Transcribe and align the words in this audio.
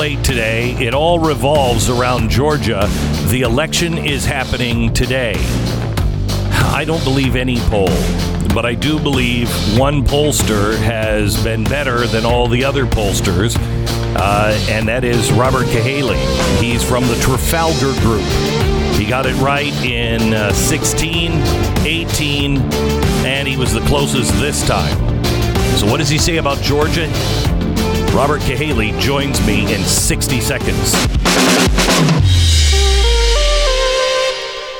Plate 0.00 0.24
today. 0.24 0.70
It 0.82 0.94
all 0.94 1.18
revolves 1.18 1.90
around 1.90 2.30
Georgia. 2.30 2.88
The 3.26 3.42
election 3.42 3.98
is 3.98 4.24
happening 4.24 4.94
today. 4.94 5.34
I 6.72 6.86
don't 6.86 7.04
believe 7.04 7.36
any 7.36 7.58
poll, 7.68 7.90
but 8.54 8.64
I 8.64 8.74
do 8.74 8.98
believe 8.98 9.50
one 9.78 10.02
pollster 10.02 10.74
has 10.78 11.44
been 11.44 11.64
better 11.64 12.06
than 12.06 12.24
all 12.24 12.48
the 12.48 12.64
other 12.64 12.86
pollsters, 12.86 13.58
uh, 14.16 14.58
and 14.70 14.88
that 14.88 15.04
is 15.04 15.30
Robert 15.32 15.66
Cahaly. 15.66 16.16
He's 16.62 16.82
from 16.82 17.06
the 17.06 17.16
Trafalgar 17.16 17.92
Group. 18.00 18.24
He 18.98 19.04
got 19.04 19.26
it 19.26 19.34
right 19.34 19.74
in 19.84 20.32
uh, 20.32 20.54
16, 20.54 21.30
18, 21.84 22.56
and 23.26 23.46
he 23.46 23.58
was 23.58 23.74
the 23.74 23.80
closest 23.80 24.32
this 24.40 24.66
time. 24.66 24.96
So, 25.76 25.86
what 25.86 25.98
does 25.98 26.08
he 26.08 26.16
say 26.16 26.38
about 26.38 26.56
Georgia? 26.62 27.06
Robert 28.12 28.40
Cahaly 28.42 28.98
joins 29.00 29.44
me 29.46 29.72
in 29.72 29.80
60 29.82 30.40
seconds. 30.40 30.92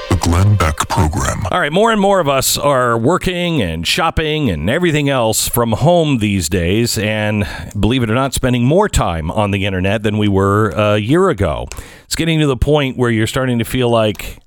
The 0.08 0.18
Glenn 0.20 0.56
Beck 0.56 0.76
Program. 0.88 1.46
All 1.50 1.60
right, 1.60 1.72
more 1.72 1.92
and 1.92 2.00
more 2.00 2.18
of 2.18 2.28
us 2.28 2.58
are 2.58 2.98
working 2.98 3.62
and 3.62 3.86
shopping 3.86 4.50
and 4.50 4.68
everything 4.68 5.08
else 5.08 5.48
from 5.48 5.72
home 5.72 6.18
these 6.18 6.48
days, 6.48 6.98
and 6.98 7.46
believe 7.78 8.02
it 8.02 8.10
or 8.10 8.14
not, 8.14 8.34
spending 8.34 8.64
more 8.64 8.88
time 8.88 9.30
on 9.30 9.52
the 9.52 9.64
internet 9.64 10.02
than 10.02 10.18
we 10.18 10.26
were 10.26 10.70
a 10.70 10.98
year 10.98 11.28
ago. 11.30 11.68
It's 12.04 12.16
getting 12.16 12.40
to 12.40 12.48
the 12.48 12.56
point 12.56 12.96
where 12.96 13.10
you're 13.10 13.28
starting 13.28 13.60
to 13.60 13.64
feel 13.64 13.88
like, 13.88 14.38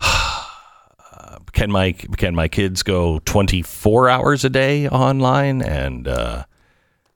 can 1.52 1.70
my 1.70 1.92
can 1.92 2.34
my 2.34 2.48
kids 2.48 2.82
go 2.82 3.18
24 3.26 4.08
hours 4.08 4.44
a 4.44 4.50
day 4.50 4.88
online, 4.88 5.60
and 5.60 6.08
uh, 6.08 6.44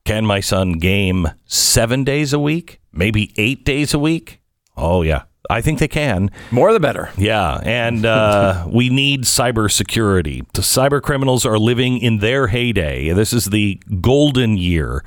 can 0.05 0.25
my 0.25 0.39
son 0.39 0.73
game 0.73 1.29
seven 1.45 2.03
days 2.03 2.33
a 2.33 2.39
week, 2.39 2.79
maybe 2.91 3.33
eight 3.37 3.63
days 3.63 3.93
a 3.93 3.99
week? 3.99 4.41
Oh 4.75 5.01
yeah, 5.01 5.23
I 5.49 5.61
think 5.61 5.79
they 5.79 5.87
can. 5.87 6.29
More 6.51 6.73
the 6.73 6.79
better. 6.79 7.09
Yeah, 7.17 7.61
and 7.63 8.05
uh, 8.05 8.65
we 8.71 8.89
need 8.89 9.23
cybersecurity. 9.23 10.45
The 10.53 10.61
cyber 10.61 11.01
criminals 11.01 11.45
are 11.45 11.57
living 11.57 11.99
in 11.99 12.19
their 12.19 12.47
heyday. 12.47 13.13
This 13.13 13.33
is 13.33 13.45
the 13.45 13.81
golden 14.01 14.57
year 14.57 15.03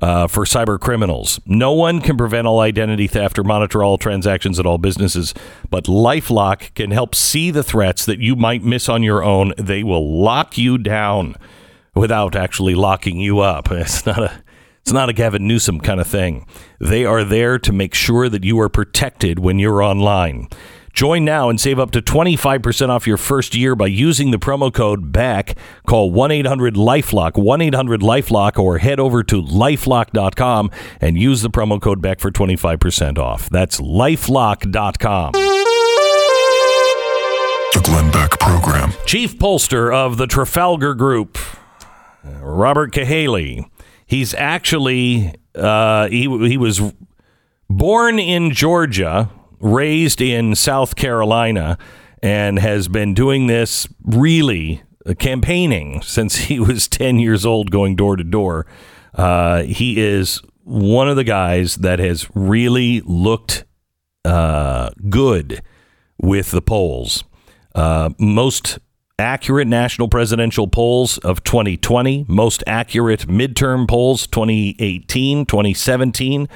uh, 0.00 0.26
for 0.26 0.44
cyber 0.44 0.80
criminals. 0.80 1.38
No 1.46 1.72
one 1.72 2.00
can 2.00 2.16
prevent 2.16 2.46
all 2.46 2.60
identity 2.60 3.06
theft 3.06 3.38
or 3.38 3.44
monitor 3.44 3.84
all 3.84 3.98
transactions 3.98 4.58
at 4.58 4.66
all 4.66 4.78
businesses, 4.78 5.32
but 5.68 5.84
LifeLock 5.84 6.74
can 6.74 6.90
help 6.90 7.14
see 7.14 7.50
the 7.50 7.62
threats 7.62 8.04
that 8.06 8.18
you 8.18 8.34
might 8.34 8.64
miss 8.64 8.88
on 8.88 9.02
your 9.02 9.22
own. 9.22 9.52
They 9.56 9.84
will 9.84 10.20
lock 10.20 10.58
you 10.58 10.78
down 10.78 11.36
without 11.94 12.36
actually 12.36 12.74
locking 12.74 13.18
you 13.18 13.40
up. 13.40 13.68
It's 13.80 14.06
not 14.06 14.18
a 14.22 14.42
it's 14.82 14.92
not 14.92 15.10
a 15.10 15.12
Gavin 15.12 15.46
Newsom 15.46 15.80
kind 15.80 16.00
of 16.00 16.06
thing. 16.06 16.46
They 16.80 17.04
are 17.04 17.22
there 17.22 17.58
to 17.58 17.72
make 17.72 17.92
sure 17.92 18.30
that 18.30 18.44
you 18.44 18.58
are 18.60 18.70
protected 18.70 19.38
when 19.38 19.58
you're 19.58 19.82
online. 19.82 20.48
Join 20.92 21.24
now 21.24 21.48
and 21.48 21.60
save 21.60 21.78
up 21.78 21.92
to 21.92 22.02
25% 22.02 22.88
off 22.88 23.06
your 23.06 23.16
first 23.16 23.54
year 23.54 23.76
by 23.76 23.86
using 23.86 24.30
the 24.32 24.38
promo 24.38 24.72
code 24.72 25.12
BACK. 25.12 25.56
Call 25.86 26.10
1 26.10 26.30
800 26.32 26.74
Lifelock, 26.74 27.36
1 27.36 27.60
800 27.60 28.00
Lifelock, 28.00 28.58
or 28.58 28.78
head 28.78 28.98
over 28.98 29.22
to 29.22 29.40
lifelock.com 29.42 30.70
and 31.00 31.16
use 31.18 31.42
the 31.42 31.50
promo 31.50 31.80
code 31.80 32.02
BACK 32.02 32.18
for 32.20 32.30
25% 32.30 33.18
off. 33.18 33.48
That's 33.50 33.80
lifelock.com. 33.80 35.32
The 37.72 37.80
Glenn 37.84 38.10
Beck 38.10 38.30
Program. 38.40 38.92
Chief 39.06 39.38
pollster 39.38 39.94
of 39.94 40.16
the 40.16 40.26
Trafalgar 40.26 40.94
Group, 40.94 41.38
Robert 42.24 42.92
Cahaly. 42.92 43.68
He's 44.06 44.34
actually 44.34 45.34
uh, 45.54 46.08
he 46.08 46.22
he 46.48 46.56
was 46.56 46.80
born 47.68 48.18
in 48.18 48.50
Georgia, 48.52 49.30
raised 49.60 50.20
in 50.20 50.54
South 50.54 50.96
Carolina, 50.96 51.78
and 52.22 52.58
has 52.58 52.88
been 52.88 53.14
doing 53.14 53.46
this 53.46 53.88
really 54.04 54.82
uh, 55.06 55.14
campaigning 55.14 56.02
since 56.02 56.36
he 56.36 56.58
was 56.60 56.88
ten 56.88 57.18
years 57.18 57.46
old, 57.46 57.70
going 57.70 57.96
door 57.96 58.16
to 58.16 58.24
door. 58.24 58.66
Uh, 59.14 59.62
he 59.62 60.00
is 60.00 60.40
one 60.64 61.08
of 61.08 61.16
the 61.16 61.24
guys 61.24 61.76
that 61.76 61.98
has 61.98 62.28
really 62.34 63.00
looked 63.02 63.64
uh, 64.24 64.90
good 65.08 65.62
with 66.18 66.50
the 66.50 66.62
polls. 66.62 67.24
Uh, 67.74 68.10
most 68.18 68.78
accurate 69.20 69.68
national 69.68 70.08
presidential 70.08 70.66
polls 70.66 71.18
of 71.18 71.44
2020, 71.44 72.24
most 72.26 72.64
accurate 72.66 73.28
midterm 73.28 73.86
polls 73.86 74.26
2018, 74.26 75.46
2017, 75.46 76.48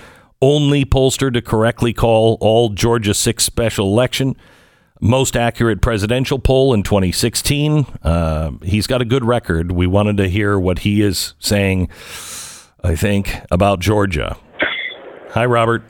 only 0.43 0.85
pollster 0.85 1.33
to 1.33 1.41
correctly 1.41 1.93
call 1.93 2.37
all 2.41 2.71
Georgia 2.71 3.15
6 3.15 3.45
special 3.45 3.87
election, 3.87 4.37
most 5.01 5.37
accurate 5.37 5.81
presidential 5.81 6.39
poll 6.39 6.75
in 6.75 6.83
2016. 6.83 7.87
Uh, 8.03 8.53
he's 8.63 8.87
got 8.87 9.01
a 9.01 9.05
good 9.05 9.25
record. 9.25 9.71
We 9.71 9.87
wanted 9.87 10.17
to 10.17 10.29
hear 10.29 10.59
what 10.59 10.81
he 10.81 11.03
is 11.03 11.35
saying, 11.39 11.89
I 12.83 12.97
think, 12.97 13.41
about 13.51 13.81
Georgia. 13.81 14.37
Hi, 15.31 15.45
Robert. 15.45 15.83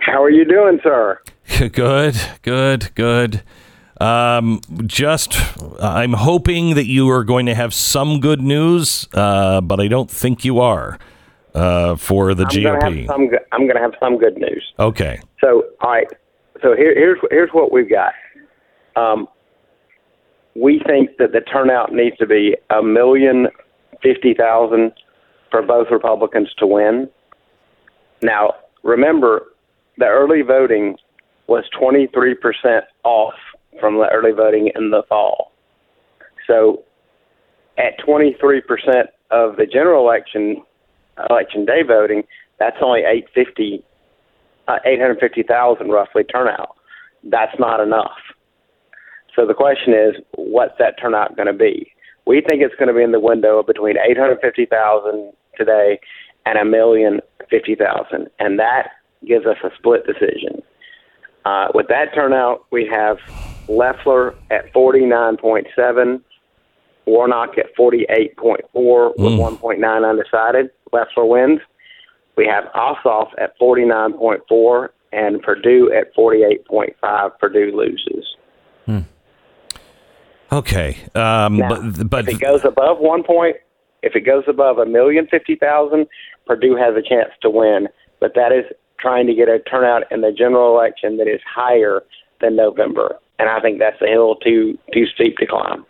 How 0.00 0.22
are 0.22 0.30
you 0.30 0.44
doing, 0.44 0.80
sir? 0.82 1.20
Good, 1.72 2.16
good, 2.42 2.94
good. 2.94 3.42
Um, 4.02 4.60
just, 4.86 5.36
I'm 5.80 6.12
hoping 6.12 6.74
that 6.74 6.86
you 6.86 7.08
are 7.10 7.22
going 7.22 7.46
to 7.46 7.54
have 7.54 7.72
some 7.72 8.18
good 8.18 8.40
news, 8.40 9.06
uh, 9.14 9.60
but 9.60 9.78
I 9.78 9.86
don't 9.86 10.10
think 10.10 10.44
you 10.44 10.58
are 10.58 10.98
uh, 11.54 11.94
for 11.96 12.34
the 12.34 12.44
I'm 12.44 12.62
gonna 12.62 12.78
GOP. 12.78 12.82
have 12.82 13.06
some. 13.06 13.30
I'm 13.52 13.66
going 13.66 13.76
to 13.76 13.82
have 13.82 13.94
some 14.00 14.18
good 14.18 14.36
news. 14.36 14.72
Okay. 14.78 15.20
So, 15.40 15.64
all 15.80 15.90
right. 15.90 16.06
So 16.62 16.74
here, 16.76 16.94
here's 16.94 17.18
here's 17.30 17.50
what 17.52 17.72
we've 17.72 17.90
got. 17.90 18.12
Um, 18.96 19.28
we 20.54 20.80
think 20.86 21.16
that 21.18 21.32
the 21.32 21.40
turnout 21.40 21.92
needs 21.92 22.16
to 22.18 22.26
be 22.26 22.56
a 22.70 22.82
million 22.82 23.48
fifty 24.02 24.34
thousand 24.34 24.92
for 25.50 25.62
both 25.62 25.88
Republicans 25.90 26.48
to 26.58 26.66
win. 26.66 27.08
Now, 28.22 28.54
remember, 28.82 29.52
the 29.98 30.06
early 30.06 30.42
voting 30.42 30.96
was 31.46 31.64
23% 31.78 32.82
off 33.04 33.34
from 33.80 33.96
the 33.96 34.08
early 34.12 34.32
voting 34.32 34.70
in 34.74 34.90
the 34.90 35.02
fall. 35.08 35.52
So 36.46 36.82
at 37.78 37.98
23% 38.06 38.62
of 39.30 39.56
the 39.56 39.66
general 39.66 40.04
election 40.08 40.62
election 41.30 41.64
day 41.64 41.82
voting, 41.86 42.24
that's 42.58 42.76
only 42.80 43.00
850 43.00 43.84
uh, 44.68 44.78
850,000 44.86 45.88
roughly 45.88 46.24
turnout. 46.24 46.76
That's 47.24 47.58
not 47.58 47.80
enough. 47.80 48.16
So 49.34 49.46
the 49.46 49.54
question 49.54 49.92
is, 49.92 50.14
what's 50.36 50.74
that 50.78 50.94
turnout 51.00 51.36
going 51.36 51.48
to 51.48 51.52
be? 51.52 51.92
We 52.26 52.42
think 52.46 52.62
it's 52.62 52.74
going 52.76 52.88
to 52.88 52.94
be 52.94 53.02
in 53.02 53.10
the 53.10 53.20
window 53.20 53.62
between 53.62 53.96
850,000 53.98 55.32
today 55.56 55.98
and 56.46 56.58
a 56.58 56.64
million 56.64 57.20
fifty 57.50 57.74
thousand, 57.74 58.28
and 58.38 58.58
that 58.58 58.90
gives 59.26 59.46
us 59.46 59.56
a 59.62 59.68
split 59.76 60.06
decision. 60.06 60.62
Uh, 61.44 61.68
with 61.74 61.88
that 61.88 62.14
turnout, 62.14 62.66
we 62.70 62.86
have 62.86 63.18
Loeffler 63.68 64.34
at 64.50 64.72
49.7, 64.72 66.20
Warnock 67.06 67.58
at 67.58 67.74
48.4 67.76 69.16
with 69.16 69.32
1.9 69.32 70.08
undecided. 70.08 70.70
Loeffler 70.92 71.24
wins. 71.24 71.60
We 72.36 72.46
have 72.46 72.64
Ossoff 72.74 73.30
at 73.38 73.58
49.4 73.58 74.88
and 75.12 75.42
Perdue 75.42 75.92
at 75.92 76.14
48.5. 76.14 77.38
Perdue 77.38 77.76
loses. 77.76 78.36
Okay, 80.52 80.98
um, 81.14 81.56
Now, 81.56 81.68
but 81.70 82.10
but 82.10 82.28
if 82.28 82.34
it 82.34 82.40
goes 82.40 82.62
above 82.64 82.98
one 82.98 83.22
point, 83.22 83.56
if 84.02 84.14
it 84.14 84.20
goes 84.20 84.44
above 84.46 84.76
a 84.76 84.84
million 84.84 85.26
fifty 85.26 85.56
thousand, 85.56 86.06
Perdue 86.46 86.76
has 86.76 86.94
a 86.94 87.00
chance 87.00 87.30
to 87.40 87.48
win. 87.48 87.88
But 88.20 88.34
that 88.34 88.52
is 88.52 88.64
trying 89.02 89.26
to 89.26 89.34
get 89.34 89.48
a 89.48 89.58
turnout 89.58 90.10
in 90.12 90.20
the 90.20 90.32
general 90.32 90.74
election 90.74 91.16
that 91.16 91.26
is 91.28 91.40
higher 91.52 92.02
than 92.40 92.56
November, 92.56 93.18
and 93.38 93.48
I 93.48 93.60
think 93.60 93.80
that's 93.80 94.00
a 94.00 94.06
hill 94.06 94.36
too 94.36 94.78
too 94.94 95.06
steep 95.14 95.36
to 95.38 95.46
climb. 95.46 95.84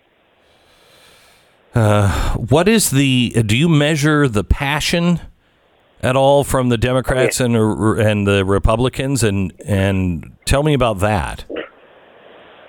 Uh, 1.75 2.35
what 2.35 2.69
is 2.69 2.91
the? 2.91 3.31
Do 3.47 3.57
you 3.57 3.69
measure 3.69 4.29
the 4.29 4.45
passion 4.45 5.21
at 6.03 6.17
all 6.17 6.45
from 6.45 6.69
the 6.69 6.77
Democrats 6.77 7.41
and 7.41 7.57
uh, 7.57 7.95
and 7.95 8.27
the 8.27 8.45
Republicans? 8.45 9.23
And 9.23 9.53
and 9.65 10.33
tell 10.45 10.63
me 10.63 10.75
about 10.75 10.99
that. 11.01 11.45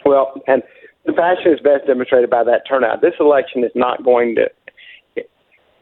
Well, 0.05 0.33
and 0.47 0.63
the 1.05 1.13
passion 1.13 1.53
is 1.53 1.59
best 1.59 1.87
demonstrated 1.87 2.29
by 2.29 2.43
that 2.45 2.63
turnout. 2.67 3.01
This 3.01 3.13
election 3.19 3.63
is 3.63 3.71
not 3.75 4.03
going 4.03 4.35
to. 4.35 4.49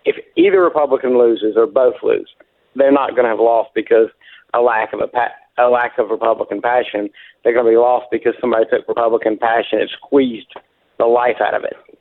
If 0.03 0.15
either 0.35 0.61
Republican 0.61 1.17
loses 1.17 1.55
or 1.55 1.67
both 1.67 1.93
lose, 2.01 2.29
they're 2.75 2.91
not 2.91 3.11
going 3.11 3.23
to 3.23 3.29
have 3.29 3.39
lost 3.39 3.69
because 3.75 4.07
a 4.53 4.62
lack 4.62 4.94
of 4.94 5.00
a 5.01 5.07
pa- 5.07 5.33
a 5.57 5.69
lack 5.69 5.98
of 5.98 6.09
Republican 6.09 6.62
passion. 6.62 7.09
They're 7.44 7.53
going 7.53 7.65
to 7.65 7.71
be 7.71 7.77
lost 7.77 8.07
because 8.12 8.33
somebody 8.39 8.65
took 8.65 8.88
Republican 8.88 9.38
passion 9.38 9.80
and 9.80 9.89
squeezed 9.89 10.53
the 10.98 11.06
life 11.06 11.38
out 11.42 11.53
of 11.53 11.63
it. 11.63 12.00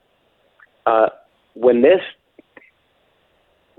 Uh, 0.87 1.09
when 1.55 1.83
this, 1.83 2.01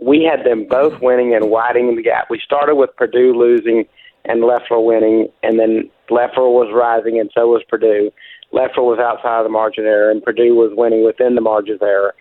we 0.02 0.24
had 0.24 0.46
them 0.46 0.68
both 0.68 1.02
winning 1.02 1.34
and 1.36 1.50
widening 1.50 1.96
the 1.96 2.04
gap. 2.04 2.28
We 2.30 2.40
started 2.44 2.76
with 2.76 2.96
Perdue 2.96 3.34
losing 3.34 3.86
and 4.26 4.42
Loeffler 4.42 4.82
winning, 4.82 5.30
and 5.42 5.60
then 5.60 5.90
Loeffler 6.10 6.50
was 6.50 6.72
rising, 6.74 7.20
and 7.20 7.32
so 7.34 7.48
was 7.48 7.64
Perdue. 7.68 8.12
Loeffler 8.52 8.84
was 8.84 9.00
outside 9.00 9.40
of 9.40 9.46
the 9.46 9.50
margin 9.50 9.86
error, 9.86 10.12
and 10.12 10.24
Perdue 10.24 10.56
was 10.56 10.72
winning 10.76 11.06
within 11.06 11.36
the 11.36 11.42
margin 11.42 11.80
error. 11.82 12.14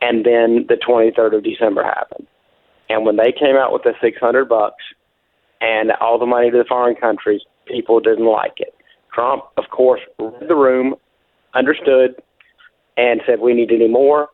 And 0.00 0.24
then 0.24 0.66
the 0.68 0.76
23rd 0.76 1.36
of 1.36 1.44
December 1.44 1.84
happened. 1.84 2.26
And 2.88 3.04
when 3.04 3.16
they 3.16 3.32
came 3.32 3.56
out 3.56 3.72
with 3.72 3.82
the 3.82 3.94
600 4.00 4.48
bucks 4.48 4.82
and 5.60 5.92
all 6.00 6.18
the 6.18 6.26
money 6.26 6.50
to 6.50 6.58
the 6.58 6.64
foreign 6.64 6.96
countries, 6.96 7.40
people 7.66 8.00
didn't 8.00 8.26
like 8.26 8.54
it. 8.58 8.74
Trump, 9.12 9.44
of 9.56 9.64
course, 9.70 10.00
read 10.18 10.48
the 10.48 10.54
room, 10.54 10.94
understood, 11.54 12.16
and 12.96 13.20
said 13.26 13.40
we 13.40 13.54
need 13.54 13.68
to 13.68 13.78
do 13.78 13.88
more. 13.88 14.28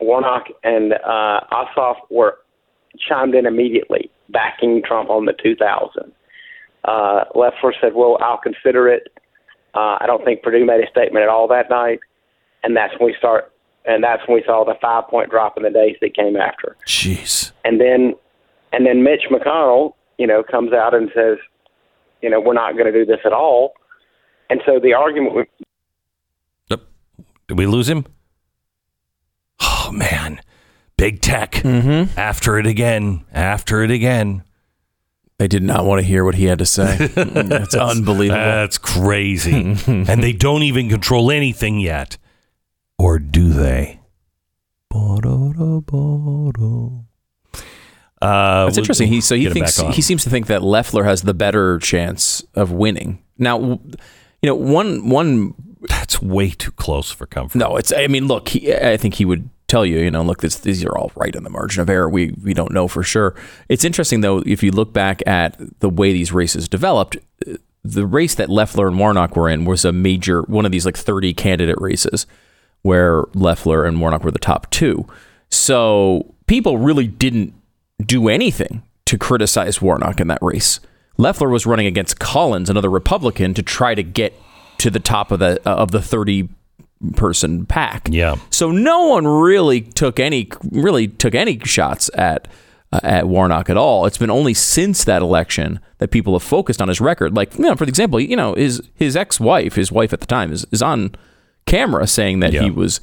Warnock 0.00 0.46
and 0.62 0.94
uh, 0.94 1.40
Ossoff 1.52 1.96
were 2.10 2.38
chimed 3.08 3.34
in 3.34 3.46
immediately, 3.46 4.10
backing 4.28 4.82
Trump 4.84 5.10
on 5.10 5.24
the 5.26 5.32
2000. 5.32 6.12
Uh, 6.84 7.24
Loeffler 7.34 7.74
said, 7.80 7.94
"Well, 7.94 8.18
I'll 8.20 8.38
consider 8.38 8.88
it." 8.88 9.12
Uh, 9.74 9.98
I 10.00 10.04
don't 10.06 10.24
think 10.24 10.42
Perdue 10.42 10.64
made 10.64 10.82
a 10.82 10.90
statement 10.90 11.22
at 11.22 11.28
all 11.28 11.48
that 11.48 11.68
night, 11.68 12.00
and 12.62 12.76
that's 12.76 12.92
when 12.98 13.06
we 13.06 13.14
start. 13.18 13.52
And 13.84 14.02
that's 14.04 14.26
when 14.28 14.36
we 14.36 14.42
saw 14.44 14.64
the 14.64 14.74
five 14.80 15.08
point 15.08 15.30
drop 15.30 15.56
in 15.56 15.62
the 15.62 15.70
days 15.70 15.96
that 16.00 16.14
came 16.14 16.36
after. 16.36 16.76
Jeez. 16.86 17.52
And 17.64 17.80
then, 17.80 18.14
and 18.72 18.86
then 18.86 19.02
Mitch 19.02 19.24
McConnell, 19.30 19.94
you 20.18 20.26
know, 20.26 20.42
comes 20.42 20.72
out 20.72 20.94
and 20.94 21.10
says, 21.14 21.38
you 22.22 22.28
know, 22.28 22.40
we're 22.40 22.54
not 22.54 22.72
going 22.72 22.86
to 22.86 22.92
do 22.92 23.06
this 23.06 23.20
at 23.24 23.32
all. 23.32 23.72
And 24.50 24.60
so 24.66 24.78
the 24.82 24.94
argument 24.94 25.34
with 25.34 25.48
Yep. 26.68 26.80
Did 27.46 27.58
we 27.58 27.66
lose 27.66 27.88
him? 27.88 28.04
Oh 29.60 29.90
man, 29.92 30.40
big 30.96 31.20
tech. 31.20 31.52
Mm-hmm. 31.52 32.18
After 32.18 32.58
it 32.58 32.66
again. 32.66 33.24
After 33.32 33.82
it 33.82 33.90
again. 33.90 34.44
They 35.38 35.46
did 35.46 35.62
not 35.62 35.84
want 35.84 36.00
to 36.00 36.06
hear 36.06 36.24
what 36.24 36.34
he 36.34 36.46
had 36.46 36.58
to 36.58 36.66
say. 36.66 36.96
It's 37.16 37.74
unbelievable. 37.74 38.40
That's 38.40 38.76
crazy. 38.76 39.76
and 39.86 40.22
they 40.22 40.32
don't 40.32 40.62
even 40.64 40.88
control 40.88 41.30
anything 41.30 41.78
yet. 41.78 42.18
Or 42.98 43.20
do 43.20 43.50
they? 43.50 44.00
Uh, 48.20 48.64
That's 48.64 48.78
interesting. 48.78 49.08
He 49.08 49.20
so 49.20 49.36
he 49.36 49.48
thinks 49.48 49.78
he 49.78 50.02
seems 50.02 50.24
to 50.24 50.30
think 50.30 50.46
that 50.48 50.62
Loeffler 50.62 51.04
has 51.04 51.22
the 51.22 51.34
better 51.34 51.78
chance 51.78 52.42
of 52.54 52.72
winning. 52.72 53.22
Now, 53.36 53.60
you 53.60 53.80
know, 54.44 54.54
one 54.54 55.08
one 55.08 55.54
That's 55.88 56.20
way 56.20 56.50
too 56.50 56.72
close 56.72 57.10
for 57.10 57.26
comfort. 57.26 57.58
no, 57.58 57.76
it's 57.76 57.92
I 57.92 58.08
mean, 58.08 58.26
look, 58.26 58.48
he, 58.48 58.74
I 58.74 58.96
think 58.96 59.14
he 59.14 59.24
would 59.24 59.48
tell 59.68 59.84
you, 59.84 59.98
you 59.98 60.10
know, 60.10 60.22
look, 60.22 60.40
this, 60.40 60.56
these 60.56 60.84
are 60.84 60.96
all 60.96 61.12
right 61.14 61.34
in 61.34 61.44
the 61.44 61.50
margin 61.50 61.82
of 61.82 61.88
error. 61.88 62.08
We 62.08 62.34
we 62.42 62.54
don't 62.54 62.72
know 62.72 62.88
for 62.88 63.02
sure. 63.02 63.34
It's 63.68 63.84
interesting 63.84 64.20
though 64.22 64.38
if 64.44 64.62
you 64.62 64.72
look 64.72 64.92
back 64.92 65.22
at 65.26 65.56
the 65.80 65.88
way 65.88 66.12
these 66.12 66.32
races 66.32 66.68
developed. 66.68 67.16
The 67.84 68.06
race 68.06 68.34
that 68.34 68.50
Loeffler 68.50 68.88
and 68.88 68.98
Warnock 68.98 69.36
were 69.36 69.48
in 69.48 69.64
was 69.64 69.84
a 69.84 69.92
major 69.92 70.42
one 70.42 70.66
of 70.66 70.72
these 70.72 70.84
like 70.84 70.96
30 70.96 71.32
candidate 71.34 71.80
races 71.80 72.26
where 72.82 73.24
Loeffler 73.34 73.84
and 73.84 74.00
Warnock 74.00 74.24
were 74.24 74.30
the 74.30 74.38
top 74.38 74.68
two. 74.70 75.06
So 75.50 76.34
people 76.46 76.78
really 76.78 77.06
didn't 77.06 77.54
do 78.04 78.28
anything 78.28 78.82
to 79.06 79.18
criticize 79.18 79.80
Warnock 79.82 80.20
in 80.20 80.28
that 80.28 80.38
race. 80.42 80.80
Loeffler 81.16 81.48
was 81.48 81.66
running 81.66 81.86
against 81.86 82.18
Collins, 82.20 82.70
another 82.70 82.90
Republican, 82.90 83.54
to 83.54 83.62
try 83.62 83.94
to 83.94 84.02
get 84.02 84.34
to 84.78 84.90
the 84.90 85.00
top 85.00 85.32
of 85.32 85.38
the 85.40 85.60
of 85.68 85.90
the 85.90 86.00
30 86.00 86.48
person 87.16 87.66
pack. 87.66 88.08
Yeah. 88.10 88.36
So 88.50 88.70
no 88.70 89.06
one 89.08 89.26
really 89.26 89.80
took 89.80 90.20
any 90.20 90.48
really 90.70 91.08
took 91.08 91.34
any 91.34 91.58
shots 91.60 92.10
at 92.14 92.46
uh, 92.92 93.00
at 93.02 93.26
Warnock 93.28 93.68
at 93.68 93.76
all. 93.76 94.06
It's 94.06 94.18
been 94.18 94.30
only 94.30 94.54
since 94.54 95.04
that 95.04 95.22
election 95.22 95.80
that 95.98 96.10
people 96.12 96.32
have 96.34 96.42
focused 96.42 96.80
on 96.80 96.88
his 96.88 97.00
record. 97.00 97.34
Like, 97.34 97.54
you 97.56 97.62
know, 97.62 97.74
for 97.76 97.84
example, 97.84 98.20
you 98.20 98.36
know, 98.36 98.54
his 98.54 98.80
his 98.94 99.16
ex-wife, 99.16 99.74
his 99.74 99.90
wife 99.90 100.12
at 100.12 100.20
the 100.20 100.26
time 100.26 100.52
is, 100.52 100.64
is 100.70 100.82
on 100.82 101.14
camera 101.66 102.06
saying 102.06 102.40
that 102.40 102.52
Yeah. 102.52 102.62
he 102.62 102.70
was 102.70 103.00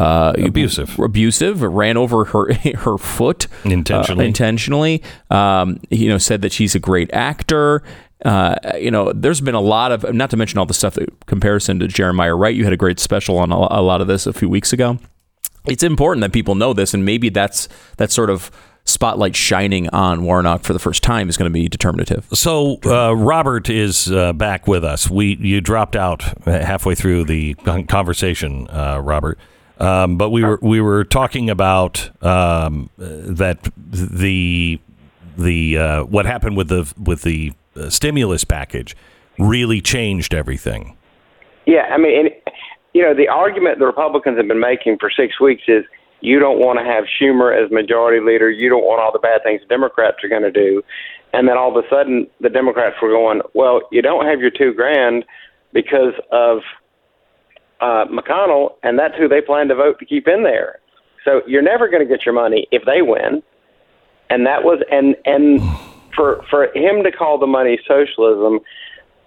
uh, 0.00 0.32
Abusive. 0.38 0.98
abusive, 0.98 1.62
ran 1.62 1.96
over 1.96 2.24
her 2.26 2.52
her 2.78 2.98
foot 2.98 3.46
uh, 3.66 3.70
Intentionally. 3.70 4.26
intentionally. 4.26 5.02
Um, 5.30 5.80
you 5.90 6.08
know, 6.08 6.18
said 6.18 6.42
that 6.42 6.52
she's 6.52 6.74
a 6.74 6.78
great 6.80 7.12
actor. 7.12 7.82
Uh, 8.24 8.54
you 8.78 8.90
know, 8.90 9.12
there's 9.14 9.40
been 9.40 9.54
a 9.54 9.60
lot 9.60 9.92
of, 9.92 10.12
not 10.14 10.28
to 10.30 10.36
mention 10.36 10.58
all 10.58 10.66
the 10.66 10.74
stuff 10.74 10.94
that 10.94 11.08
comparison 11.26 11.78
to 11.78 11.88
Jeremiah 11.88 12.34
Wright. 12.34 12.54
You 12.54 12.64
had 12.64 12.72
a 12.72 12.76
great 12.76 12.98
special 13.00 13.38
on 13.38 13.50
a, 13.50 13.56
a 13.56 13.80
lot 13.82 14.00
of 14.02 14.08
this 14.08 14.26
a 14.26 14.32
few 14.34 14.48
weeks 14.48 14.72
ago. 14.74 14.98
It's 15.66 15.82
important 15.82 16.20
that 16.22 16.32
people 16.32 16.54
know 16.54 16.72
this, 16.72 16.92
and 16.94 17.04
maybe 17.04 17.28
that's 17.30 17.68
that 17.96 18.10
sort 18.10 18.28
of 18.30 18.50
spotlight 18.84 19.36
shining 19.36 19.88
on 19.90 20.22
Warnock 20.24 20.62
for 20.64 20.72
the 20.72 20.78
first 20.78 21.02
time 21.02 21.28
is 21.28 21.36
going 21.36 21.50
to 21.50 21.52
be 21.52 21.68
determinative. 21.68 22.26
So 22.32 22.78
uh, 22.84 23.14
Robert 23.14 23.68
is 23.70 24.10
uh, 24.10 24.32
back 24.32 24.66
with 24.66 24.84
us. 24.84 25.08
We 25.10 25.36
you 25.40 25.60
dropped 25.60 25.96
out 25.96 26.22
halfway 26.44 26.94
through 26.94 27.24
the 27.24 27.54
conversation, 27.88 28.68
uh, 28.68 29.00
Robert. 29.02 29.38
Um, 29.80 30.18
but 30.18 30.28
we 30.30 30.44
were 30.44 30.58
we 30.60 30.80
were 30.80 31.04
talking 31.04 31.48
about 31.48 32.10
um, 32.22 32.90
that 32.98 33.70
the 33.76 34.78
the 35.38 35.78
uh, 35.78 36.04
what 36.04 36.26
happened 36.26 36.56
with 36.56 36.68
the 36.68 36.92
with 37.02 37.22
the 37.22 37.52
uh, 37.76 37.88
stimulus 37.88 38.44
package 38.44 38.94
really 39.38 39.80
changed 39.80 40.34
everything. 40.34 40.96
Yeah, 41.66 41.82
I 41.90 41.96
mean, 41.96 42.26
and, 42.26 42.54
you 42.92 43.02
know, 43.02 43.14
the 43.14 43.28
argument 43.28 43.78
the 43.78 43.86
Republicans 43.86 44.36
have 44.36 44.48
been 44.48 44.60
making 44.60 44.98
for 44.98 45.10
six 45.10 45.40
weeks 45.40 45.62
is 45.66 45.84
you 46.20 46.38
don't 46.38 46.58
want 46.58 46.78
to 46.78 46.84
have 46.84 47.04
Schumer 47.04 47.56
as 47.56 47.70
majority 47.70 48.24
leader. 48.24 48.50
You 48.50 48.68
don't 48.68 48.84
want 48.84 49.00
all 49.00 49.12
the 49.12 49.18
bad 49.18 49.42
things 49.42 49.62
Democrats 49.68 50.18
are 50.22 50.28
going 50.28 50.42
to 50.42 50.50
do. 50.50 50.82
And 51.32 51.48
then 51.48 51.56
all 51.56 51.76
of 51.76 51.82
a 51.82 51.88
sudden, 51.88 52.26
the 52.40 52.50
Democrats 52.50 52.96
were 53.00 53.10
going, 53.10 53.40
well, 53.54 53.82
you 53.92 54.02
don't 54.02 54.26
have 54.26 54.40
your 54.40 54.50
two 54.50 54.74
grand 54.74 55.24
because 55.72 56.14
of 56.32 56.58
uh, 57.80 58.04
McConnell, 58.06 58.74
and 58.82 58.98
that's 58.98 59.16
who 59.16 59.28
they 59.28 59.40
plan 59.40 59.68
to 59.68 59.74
vote 59.74 59.98
to 59.98 60.06
keep 60.06 60.28
in 60.28 60.42
there. 60.42 60.80
So 61.24 61.42
you're 61.46 61.62
never 61.62 61.88
going 61.88 62.06
to 62.06 62.08
get 62.08 62.24
your 62.24 62.34
money 62.34 62.66
if 62.70 62.84
they 62.84 63.02
win. 63.02 63.42
And 64.30 64.46
that 64.46 64.62
was, 64.62 64.80
and 64.90 65.16
and 65.24 65.60
for 66.14 66.44
for 66.48 66.66
him 66.74 67.02
to 67.02 67.10
call 67.10 67.38
the 67.38 67.46
money 67.46 67.78
socialism 67.86 68.60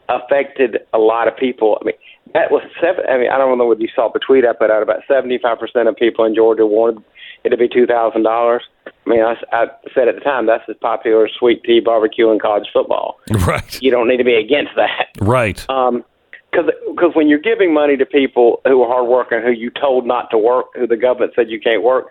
affected 0.10 0.78
a 0.94 0.98
lot 0.98 1.28
of 1.28 1.36
people. 1.36 1.78
I 1.82 1.86
mean, 1.86 1.96
that 2.34 2.52
was 2.52 2.64
seven. 2.82 3.06
I 3.10 3.18
mean, 3.18 3.30
I 3.30 3.38
don't 3.38 3.58
know 3.58 3.68
whether 3.68 3.82
you 3.82 3.90
saw 3.94 4.10
the 4.12 4.20
tweet 4.20 4.46
I 4.46 4.54
put 4.54 4.72
out. 4.72 4.82
About 4.82 5.02
seventy 5.08 5.38
five 5.38 5.60
percent 5.60 5.88
of 5.88 5.96
people 5.96 6.26
in 6.26 6.36
Georgia 6.36 6.66
wanted 6.66 7.04
it 7.44 7.50
to 7.50 7.58
be 7.58 7.68
two 7.68 7.86
thousand 7.86 8.24
dollars. 8.24 8.64
I 8.88 9.10
mean, 9.10 9.22
I, 9.22 9.36
I 9.52 9.66
said 9.94 10.08
at 10.08 10.16
the 10.16 10.22
time 10.22 10.46
that's 10.46 10.64
as 10.70 10.78
popular 10.82 11.26
as 11.26 11.32
sweet 11.38 11.64
tea, 11.64 11.82
barbecue, 11.82 12.32
and 12.32 12.42
college 12.42 12.68
football. 12.72 13.20
Right. 13.46 13.82
You 13.82 13.92
don't 13.92 14.08
need 14.08 14.18
to 14.18 14.24
be 14.24 14.36
against 14.36 14.72
that. 14.78 15.10
Right. 15.20 15.70
Um, 15.70 16.06
because 16.54 17.16
when 17.16 17.28
you're 17.28 17.40
giving 17.40 17.74
money 17.74 17.98
to 17.98 18.06
people 18.06 18.62
who 18.66 18.82
are 18.84 18.88
hardworking, 18.88 19.42
who 19.42 19.52
you 19.52 19.70
told 19.70 20.06
not 20.06 20.30
to 20.32 20.38
work, 20.38 20.68
who 20.76 20.88
the 20.88 20.98
government 20.98 21.34
said 21.36 21.50
you 21.50 21.60
can't 21.60 21.84
work, 21.84 22.08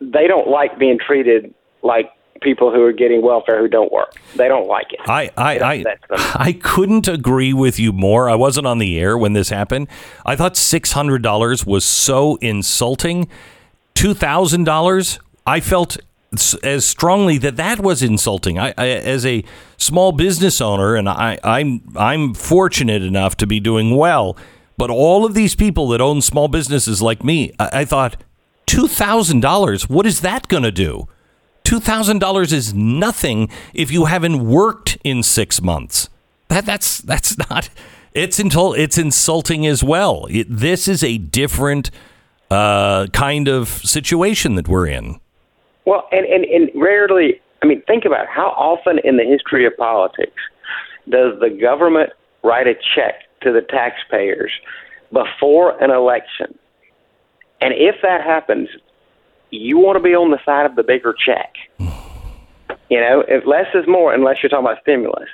they 0.00 0.26
don't 0.26 0.48
like 0.48 0.78
being 0.78 0.98
treated 0.98 1.52
like 1.82 2.12
people 2.40 2.72
who 2.72 2.82
are 2.82 2.92
getting 2.92 3.22
welfare 3.22 3.60
who 3.60 3.68
don't 3.68 3.92
work. 3.92 4.14
They 4.36 4.48
don't 4.48 4.66
like 4.66 4.92
it. 4.92 5.00
I 5.06 5.30
I 5.36 5.58
I. 5.58 5.84
I 6.34 6.52
couldn't 6.52 7.08
agree 7.08 7.52
with 7.52 7.78
you 7.78 7.92
more. 7.92 8.28
I 8.28 8.34
wasn't 8.34 8.66
on 8.66 8.78
the 8.78 8.98
air 8.98 9.16
when 9.16 9.32
this 9.32 9.48
happened. 9.48 9.88
I 10.26 10.36
thought 10.36 10.56
six 10.56 10.92
hundred 10.92 11.22
dollars 11.22 11.64
was 11.64 11.84
so 11.84 12.36
insulting. 12.36 13.28
Two 13.94 14.14
thousand 14.14 14.64
dollars, 14.64 15.18
I 15.46 15.60
felt 15.60 15.98
as 16.62 16.84
strongly 16.84 17.38
that 17.38 17.56
that 17.56 17.80
was 17.80 18.02
insulting. 18.02 18.58
I, 18.58 18.74
I 18.78 18.86
as 18.88 19.24
a 19.26 19.44
small 19.76 20.12
business 20.12 20.60
owner, 20.60 20.94
and 20.94 21.08
I 21.08 21.38
I'm 21.44 21.82
I'm 21.96 22.34
fortunate 22.34 23.02
enough 23.02 23.36
to 23.38 23.46
be 23.46 23.60
doing 23.60 23.96
well. 23.96 24.36
But 24.78 24.90
all 24.90 25.24
of 25.26 25.34
these 25.34 25.54
people 25.54 25.88
that 25.88 26.00
own 26.00 26.22
small 26.22 26.48
businesses 26.48 27.02
like 27.02 27.22
me, 27.22 27.52
I, 27.58 27.80
I 27.80 27.84
thought 27.84 28.16
two 28.66 28.88
thousand 28.88 29.40
dollars. 29.40 29.88
What 29.88 30.06
is 30.06 30.20
that 30.20 30.48
going 30.48 30.62
to 30.62 30.72
do? 30.72 31.06
Two 31.64 31.80
thousand 31.80 32.18
dollars 32.18 32.52
is 32.52 32.74
nothing 32.74 33.48
if 33.74 33.90
you 33.90 34.06
haven't 34.06 34.44
worked 34.44 34.98
in 35.04 35.22
six 35.22 35.60
months. 35.62 36.08
That 36.48 36.66
that's 36.66 36.98
that's 36.98 37.36
not. 37.50 37.68
It's 38.14 38.38
intul- 38.38 38.76
It's 38.76 38.98
insulting 38.98 39.66
as 39.66 39.82
well. 39.82 40.26
It, 40.30 40.46
this 40.50 40.86
is 40.86 41.02
a 41.02 41.16
different 41.18 41.90
uh, 42.50 43.06
kind 43.08 43.48
of 43.48 43.68
situation 43.68 44.56
that 44.56 44.68
we're 44.68 44.86
in. 44.86 45.18
Well, 45.84 46.08
and, 46.12 46.26
and, 46.26 46.44
and 46.44 46.70
rarely, 46.74 47.40
I 47.62 47.66
mean, 47.66 47.82
think 47.86 48.04
about 48.04 48.24
it. 48.24 48.28
how 48.30 48.48
often 48.56 48.98
in 49.04 49.16
the 49.16 49.24
history 49.24 49.66
of 49.66 49.76
politics 49.76 50.40
does 51.08 51.38
the 51.40 51.50
government 51.50 52.10
write 52.42 52.66
a 52.66 52.74
check 52.94 53.14
to 53.42 53.52
the 53.52 53.62
taxpayers 53.62 54.52
before 55.12 55.82
an 55.82 55.90
election? 55.90 56.56
And 57.60 57.74
if 57.74 57.96
that 58.02 58.22
happens, 58.22 58.68
you 59.50 59.78
want 59.78 59.96
to 59.96 60.02
be 60.02 60.14
on 60.14 60.30
the 60.30 60.38
side 60.44 60.66
of 60.66 60.76
the 60.76 60.82
bigger 60.82 61.14
check. 61.14 61.54
You 62.90 63.00
know, 63.00 63.24
if 63.26 63.46
less 63.46 63.66
is 63.74 63.84
more 63.86 64.12
unless 64.12 64.36
you're 64.42 64.50
talking 64.50 64.66
about 64.66 64.82
stimulus. 64.82 65.28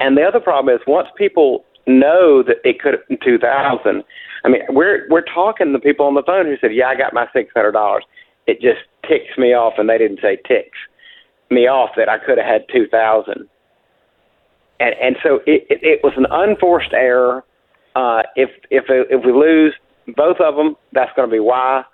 And 0.00 0.16
the 0.16 0.22
other 0.22 0.40
problem 0.40 0.74
is 0.74 0.80
once 0.86 1.08
people 1.16 1.64
know 1.86 2.42
that 2.42 2.56
it 2.64 2.80
could 2.80 2.98
been 3.08 3.18
2000 3.24 4.04
I 4.44 4.48
mean, 4.48 4.62
we're 4.68 5.06
we're 5.10 5.22
talking 5.22 5.72
to 5.72 5.78
people 5.78 6.06
on 6.06 6.14
the 6.14 6.22
phone 6.22 6.46
who 6.46 6.56
said, 6.60 6.74
"Yeah, 6.74 6.88
I 6.88 6.94
got 6.94 7.12
my 7.12 7.26
six 7.32 7.50
hundred 7.54 7.72
dollars." 7.72 8.04
It 8.46 8.60
just 8.60 8.80
ticks 9.08 9.36
me 9.38 9.54
off, 9.54 9.74
and 9.78 9.88
they 9.88 9.98
didn't 9.98 10.20
say 10.20 10.36
ticks 10.46 10.78
me 11.50 11.66
off 11.66 11.90
that 11.96 12.08
I 12.08 12.18
could 12.18 12.38
have 12.38 12.46
had 12.46 12.64
two 12.72 12.86
thousand. 12.88 13.48
And 14.80 14.94
and 15.00 15.16
so 15.22 15.40
it, 15.46 15.66
it 15.70 15.80
it 15.82 16.00
was 16.04 16.12
an 16.16 16.26
unforced 16.30 16.92
error. 16.92 17.44
Uh, 17.96 18.22
if 18.36 18.50
if 18.70 18.84
if 18.88 19.24
we 19.24 19.32
lose 19.32 19.74
both 20.16 20.36
of 20.40 20.56
them, 20.56 20.76
that's 20.92 21.10
going 21.16 21.28
to 21.28 21.32
be 21.32 21.40
why. 21.40 21.84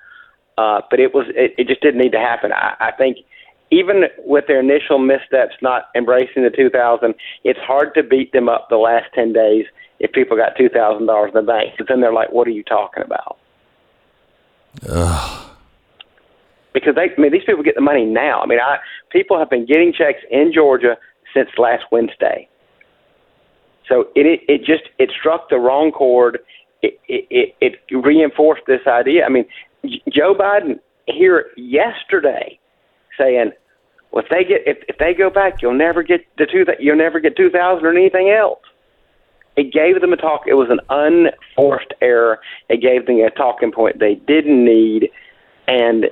Uh, 0.56 0.80
but 0.90 1.00
it 1.00 1.14
was 1.14 1.26
it, 1.30 1.54
it 1.59 1.66
just 1.66 1.80
didn't 1.80 2.00
need 2.00 2.12
to 2.12 2.18
happen. 2.18 2.52
I, 2.52 2.75
I 2.80 2.92
think 2.92 3.18
even 3.71 4.04
with 4.18 4.47
their 4.47 4.61
initial 4.61 4.99
missteps, 4.99 5.54
not 5.62 5.85
embracing 5.97 6.44
the 6.44 6.50
2000, 6.50 7.14
it's 7.42 7.59
hard 7.61 7.94
to 7.94 8.02
beat 8.02 8.33
them 8.33 8.49
up 8.49 8.68
the 8.68 8.76
last 8.76 9.06
10 9.14 9.33
days 9.33 9.64
if 9.99 10.12
people 10.12 10.37
got 10.37 10.56
$2,000 10.56 11.28
in 11.28 11.35
the 11.35 11.42
bank. 11.42 11.75
But 11.78 11.88
then 11.88 12.00
they're 12.00 12.12
like, 12.12 12.30
what 12.30 12.47
are 12.47 12.52
you 12.52 12.62
talking 12.62 13.02
about? 13.02 13.38
Because 16.75 16.97
they, 16.97 17.02
I 17.16 17.21
mean, 17.21 17.33
these 17.33 17.45
people 17.47 17.62
get 17.62 17.76
the 17.76 17.81
money 17.81 18.04
now. 18.04 18.43
I 18.43 18.47
mean, 18.47 18.59
I 18.59 18.78
people 19.11 19.38
have 19.38 19.49
been 19.49 19.64
getting 19.64 19.93
checks 19.93 20.21
in 20.31 20.52
Georgia 20.52 20.99
since 21.33 21.49
last 21.57 21.85
Wednesday. 21.90 22.49
So 23.88 24.09
it 24.14 24.26
it, 24.26 24.40
it 24.49 24.59
just 24.64 24.83
it 24.99 25.11
struck 25.19 25.49
the 25.49 25.59
wrong 25.59 25.93
chord. 25.93 26.40
It, 26.83 26.99
it 27.09 27.54
it 27.61 27.76
it 27.88 27.97
reinforced 27.97 28.62
this 28.66 28.81
idea. 28.87 29.25
I 29.25 29.28
mean, 29.28 29.47
Joe 30.09 30.35
Biden 30.35 30.81
here 31.07 31.47
yesterday 31.57 32.59
saying, 33.16 33.52
"Well, 34.11 34.25
if 34.25 34.31
they 34.31 34.45
get 34.45 34.62
if, 34.66 34.78
if 34.88 34.99
they 34.99 35.14
go 35.14 35.31
back, 35.31 35.62
you'll 35.62 35.75
never 35.78 36.02
get 36.02 36.26
the 36.38 36.47
two 36.47 36.64
you'll 36.81 36.97
never 36.97 37.21
get 37.21 37.37
two 37.37 37.50
thousand 37.50 37.87
or 37.87 37.90
anything 37.90 38.31
else." 38.31 38.61
It 39.57 39.73
gave 39.73 40.00
them 40.00 40.12
a 40.12 40.16
talk. 40.16 40.43
It 40.49 40.54
was 40.54 40.69
an 40.69 40.81
unforced 40.90 41.95
error. 42.00 42.40
It 42.69 42.81
gave 42.83 43.07
them 43.07 43.21
a 43.21 43.31
talking 43.31 43.71
point 43.71 44.00
they 44.00 44.16
didn't 44.16 44.64
need, 44.64 45.11
and 45.69 46.07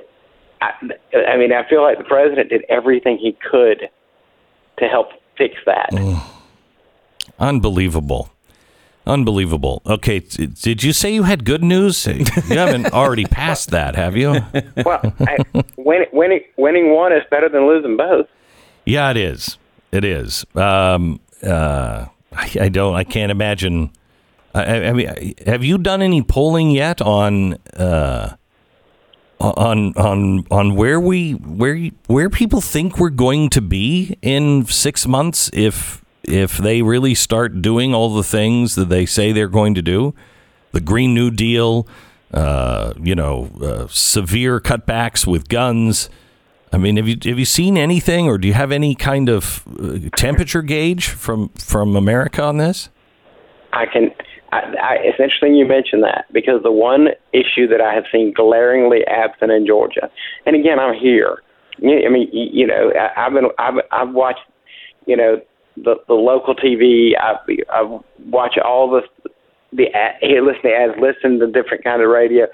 I, 0.63 1.17
I 1.33 1.37
mean, 1.37 1.51
I 1.51 1.67
feel 1.69 1.81
like 1.81 1.97
the 1.97 2.03
president 2.03 2.49
did 2.49 2.63
everything 2.69 3.17
he 3.17 3.37
could 3.51 3.89
to 4.79 4.85
help 4.85 5.09
fix 5.37 5.55
that. 5.65 5.89
Unbelievable. 7.39 8.29
Unbelievable. 9.05 9.81
Okay, 9.85 10.19
did 10.19 10.81
you 10.81 10.93
say 10.93 11.13
you 11.13 11.23
had 11.23 11.43
good 11.43 11.63
news? 11.63 12.07
You 12.07 12.23
haven't 12.57 12.85
already 12.93 13.25
passed 13.25 13.71
that, 13.71 13.95
have 13.95 14.15
you? 14.15 14.39
well, 14.85 15.13
I, 15.19 15.37
win, 15.75 16.05
winning 16.13 16.41
winning 16.55 16.93
one 16.95 17.11
is 17.11 17.23
better 17.29 17.49
than 17.49 17.67
losing 17.67 17.97
both. 17.97 18.27
Yeah, 18.85 19.11
it 19.11 19.17
is. 19.17 19.57
It 19.91 20.05
is. 20.05 20.45
Um, 20.55 21.19
uh, 21.45 22.05
I, 22.31 22.51
I 22.61 22.69
don't. 22.69 22.95
I 22.95 23.03
can't 23.03 23.31
imagine. 23.31 23.91
I, 24.55 24.85
I 24.85 24.93
mean, 24.93 25.33
have 25.45 25.65
you 25.65 25.77
done 25.77 26.01
any 26.01 26.21
polling 26.21 26.71
yet 26.71 27.01
on 27.01 27.55
uh, 27.75 28.35
on 29.43 29.93
on 29.95 30.45
on 30.49 30.75
where 30.75 30.99
we 30.99 31.33
where 31.33 31.77
where 32.07 32.29
people 32.29 32.61
think 32.61 32.97
we're 32.97 33.09
going 33.09 33.49
to 33.49 33.61
be 33.61 34.17
in 34.21 34.65
six 34.65 35.05
months 35.05 35.49
if 35.53 36.03
if 36.23 36.57
they 36.57 36.81
really 36.81 37.13
start 37.13 37.61
doing 37.61 37.93
all 37.93 38.13
the 38.13 38.23
things 38.23 38.75
that 38.75 38.89
they 38.89 39.05
say 39.05 39.31
they're 39.31 39.47
going 39.47 39.75
to 39.75 39.81
do, 39.81 40.15
the 40.71 40.79
Green 40.79 41.13
New 41.13 41.29
Deal, 41.29 41.85
uh, 42.33 42.93
you 42.97 43.13
know, 43.13 43.49
uh, 43.61 43.87
severe 43.89 44.59
cutbacks 44.59 45.27
with 45.27 45.49
guns. 45.49 46.09
I 46.71 46.77
mean, 46.77 46.97
have 46.97 47.07
you 47.07 47.17
have 47.25 47.37
you 47.37 47.45
seen 47.45 47.77
anything, 47.77 48.27
or 48.27 48.37
do 48.37 48.47
you 48.47 48.53
have 48.53 48.71
any 48.71 48.95
kind 48.95 49.29
of 49.29 49.63
uh, 49.79 50.09
temperature 50.15 50.61
gauge 50.61 51.09
from 51.09 51.49
from 51.49 51.95
America 51.95 52.41
on 52.43 52.57
this? 52.57 52.89
I 53.73 53.85
can. 53.85 54.11
I, 54.53 54.59
I, 54.59 54.93
it's 55.01 55.19
interesting 55.19 55.55
you 55.55 55.67
mentioned 55.67 56.03
that 56.03 56.25
because 56.31 56.61
the 56.61 56.71
one 56.71 57.07
issue 57.33 57.67
that 57.67 57.81
I 57.81 57.93
have 57.95 58.03
seen 58.11 58.33
glaringly 58.33 58.99
absent 59.07 59.51
in 59.51 59.65
Georgia, 59.65 60.11
and 60.45 60.55
again, 60.55 60.79
I'm 60.79 60.93
here. 60.93 61.41
I 61.79 62.09
mean, 62.09 62.29
you, 62.31 62.67
know, 62.67 62.91
I, 62.93 63.25
I've 63.25 63.33
been, 63.33 63.45
I've, 63.57 63.73
I've 63.91 64.13
watched, 64.13 64.45
you 65.07 65.17
know, 65.17 65.41
the 65.75 65.95
the 66.07 66.13
local 66.13 66.53
TV. 66.53 67.13
I 67.19 67.33
I 67.71 67.99
watch 68.27 68.59
all 68.63 68.91
the 68.91 69.01
the 69.71 69.87
listen 70.43 70.61
to 70.61 70.75
ads, 70.75 70.93
listen 71.01 71.39
to 71.39 71.47
different 71.47 71.83
kind 71.83 72.03
of 72.03 72.09
radio. 72.09 72.45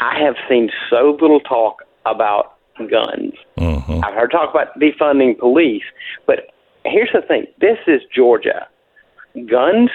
I 0.00 0.18
have 0.24 0.34
seen 0.48 0.70
so 0.90 1.16
little 1.20 1.38
talk 1.38 1.84
about 2.04 2.56
guns. 2.78 3.34
Mm-hmm. 3.56 4.04
I've 4.04 4.14
heard 4.14 4.32
talk 4.32 4.50
about 4.50 4.76
defunding 4.80 5.38
police, 5.38 5.84
but 6.26 6.52
here's 6.84 7.10
the 7.14 7.22
thing: 7.22 7.46
this 7.60 7.78
is 7.86 8.00
Georgia. 8.12 8.66
Guns 9.48 9.90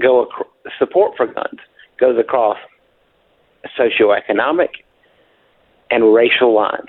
go 0.00 0.24
ac- 0.26 0.72
support 0.78 1.16
for 1.16 1.26
guns 1.26 1.60
goes 1.98 2.18
across 2.18 2.58
socioeconomic 3.78 4.68
and 5.90 6.12
racial 6.14 6.54
lines. 6.54 6.88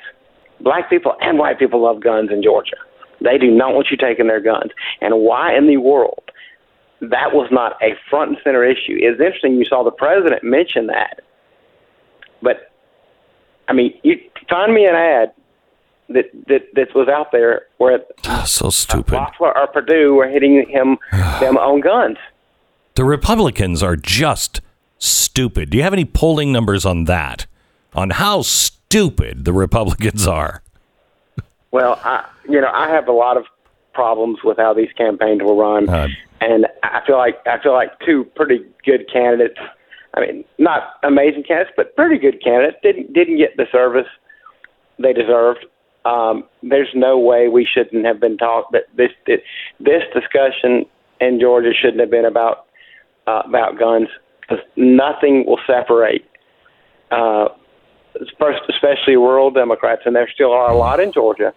Black 0.60 0.90
people 0.90 1.14
and 1.22 1.38
white 1.38 1.60
people 1.60 1.82
love 1.84 2.02
guns 2.02 2.30
in 2.32 2.42
Georgia. 2.44 2.76
They 3.22 3.38
do 3.38 3.50
not 3.50 3.74
want 3.74 3.88
you 3.92 3.98
taking 3.98 4.28
their 4.28 4.42
guns. 4.42 4.72
And 5.02 5.20
why 5.20 5.56
in 5.56 5.68
the 5.68 5.78
world 5.78 6.24
that 7.02 7.34
was 7.34 7.48
not 7.52 7.74
a 7.82 7.96
front 8.10 8.30
and 8.32 8.38
center 8.44 8.64
issue? 8.64 8.98
It's 9.00 9.20
interesting 9.20 9.54
you 9.56 9.66
saw 9.66 9.84
the 9.84 9.92
president 9.92 10.44
mention 10.44 10.88
that. 10.88 11.22
But 12.42 12.72
I 13.68 13.74
mean, 13.74 13.94
you 14.04 14.20
find 14.50 14.74
me 14.74 14.86
an 14.86 14.96
ad 14.96 15.32
that 16.10 16.26
that 16.48 16.68
that 16.74 16.96
was 16.96 17.08
out 17.08 17.32
there 17.32 17.64
where 17.78 18.00
Oh, 18.28 18.44
so 18.46 18.70
stupid. 18.70 19.20
Or 19.40 19.68
Perdue 19.68 20.16
were 20.16 20.28
hitting 20.28 20.66
him 20.70 20.98
them 21.40 21.58
on 21.58 21.82
guns. 21.82 22.18
The 22.98 23.06
Republicans 23.06 23.84
are 23.84 23.96
just 23.96 24.60
stupid. 24.98 25.70
Do 25.70 25.77
you 25.77 25.84
have 25.84 25.94
any 25.94 26.04
polling 26.04 26.51
numbers 26.51 26.84
on 26.84 27.04
that? 27.04 27.46
On 27.94 28.10
how 28.10 28.42
stupid 28.42 29.46
the 29.46 29.54
Republicans 29.54 30.25
are? 30.25 30.63
Well, 31.70 32.01
I 32.04 32.25
you 32.50 32.60
know 32.60 32.72
I 32.74 32.89
have 32.89 33.08
a 33.08 33.12
lot 33.12 33.38
of 33.38 33.46
problems 33.94 34.39
with 34.44 34.58
how 34.58 34.74
these 34.74 34.92
campaigns 34.98 35.44
were 35.44 35.54
run, 35.54 35.88
Uh, 35.88 36.08
and 36.42 36.66
I 36.82 37.01
feel 37.06 37.18
like 37.18 37.38
I 37.46 37.62
feel 37.62 37.74
like 37.74 38.00
two 38.00 38.24
pretty 38.36 38.66
good 38.84 39.06
candidates. 39.13 39.60
I 40.16 40.22
mean, 40.22 40.44
not 40.58 40.96
amazing 41.04 41.44
candidates, 41.44 41.75
but 41.77 41.96
pretty 41.96 42.18
good 42.18 42.44
candidates 42.44 42.77
didn't 42.82 43.13
didn't 43.13 43.38
get 43.38 43.58
the 43.58 43.68
service 43.72 44.08
they 44.98 45.13
deserved. 45.13 45.68
um, 46.06 46.46
there's 46.63 46.89
no 46.96 47.20
way 47.20 47.48
we 47.48 47.63
shouldn't 47.63 48.06
have 48.08 48.20
been 48.20 48.38
taught 48.39 48.72
that 48.72 48.86
this 48.96 49.12
this, 49.27 49.42
this 49.80 50.01
discussion 50.16 50.88
in 51.22 51.39
Georgia 51.39 51.74
shouldn't 51.80 52.00
have 52.00 52.10
been 52.10 52.25
about 52.25 52.67
uh, 53.27 53.43
about 53.46 53.77
guns 53.77 54.07
because 54.41 54.63
nothing 54.75 55.46
will 55.46 55.60
separate. 55.67 56.25
Uh, 57.12 57.50
first, 58.39 58.62
especially 58.69 59.15
rural 59.15 59.51
Democrats, 59.51 60.01
and 60.05 60.15
there 60.15 60.29
still 60.34 60.51
are 60.51 60.72
a 60.72 60.75
lot 60.77 61.00
in 61.00 61.12
Georgia 61.13 61.53